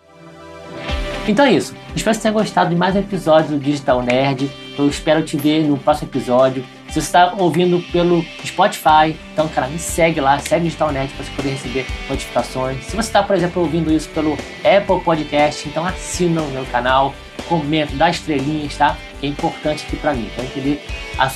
Então 1.26 1.44
é 1.44 1.52
isso. 1.52 1.74
Espero 1.94 2.16
que 2.16 2.22
você 2.22 2.22
tenha 2.22 2.32
gostado 2.32 2.70
de 2.70 2.76
mais 2.76 2.96
um 2.96 3.00
episódio 3.00 3.50
do 3.50 3.58
Digital 3.58 4.02
Nerd. 4.02 4.50
Eu 4.78 4.88
espero 4.88 5.22
te 5.22 5.36
ver 5.36 5.62
no 5.64 5.76
próximo 5.76 6.08
episódio. 6.08 6.64
Se 6.88 6.94
você 6.94 7.00
está 7.00 7.34
ouvindo 7.36 7.82
pelo 7.92 8.24
Spotify, 8.46 9.14
então, 9.32 9.46
cara, 9.48 9.66
me 9.68 9.78
segue 9.78 10.22
lá, 10.22 10.38
segue 10.38 10.62
o 10.62 10.64
Digital 10.64 10.90
Nerd 10.90 11.12
para 11.12 11.24
você 11.24 11.30
poder 11.32 11.50
receber 11.50 11.86
notificações. 12.08 12.82
Se 12.84 12.96
você 12.96 13.08
está, 13.08 13.22
por 13.22 13.36
exemplo, 13.36 13.60
ouvindo 13.60 13.92
isso 13.92 14.08
pelo 14.10 14.32
Apple 14.64 15.04
Podcast, 15.04 15.68
então 15.68 15.84
assina 15.84 16.40
o 16.40 16.50
meu 16.50 16.64
canal, 16.66 17.14
comenta, 17.46 17.94
dá 17.94 18.08
estrelinhas, 18.08 18.74
tá? 18.78 18.96
Que 19.20 19.26
é 19.26 19.28
importante 19.28 19.84
aqui 19.86 19.96
para 19.96 20.14
mim, 20.14 20.30
para 20.34 20.44
entender 20.44 20.82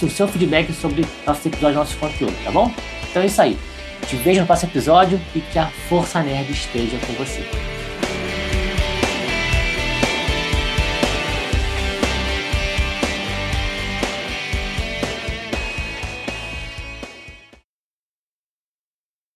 o 0.03 0.09
seu 0.09 0.27
feedback 0.27 0.73
sobre 0.73 1.05
nossos 1.27 1.45
episódios, 1.45 1.77
nossos 1.77 1.97
conteúdos, 1.97 2.43
tá 2.43 2.51
bom? 2.51 2.73
Então 3.11 3.21
é 3.23 3.27
isso 3.27 3.43
aí. 3.43 3.59
Te 4.07 4.17
vejo 4.17 4.41
no 4.41 4.47
próximo 4.47 4.71
episódio 4.73 5.21
e 5.35 5.41
que 5.41 5.59
a 5.59 5.67
Força 5.89 6.23
Nerd 6.23 6.51
esteja 6.51 6.99
com 7.07 7.13
você. 7.15 7.72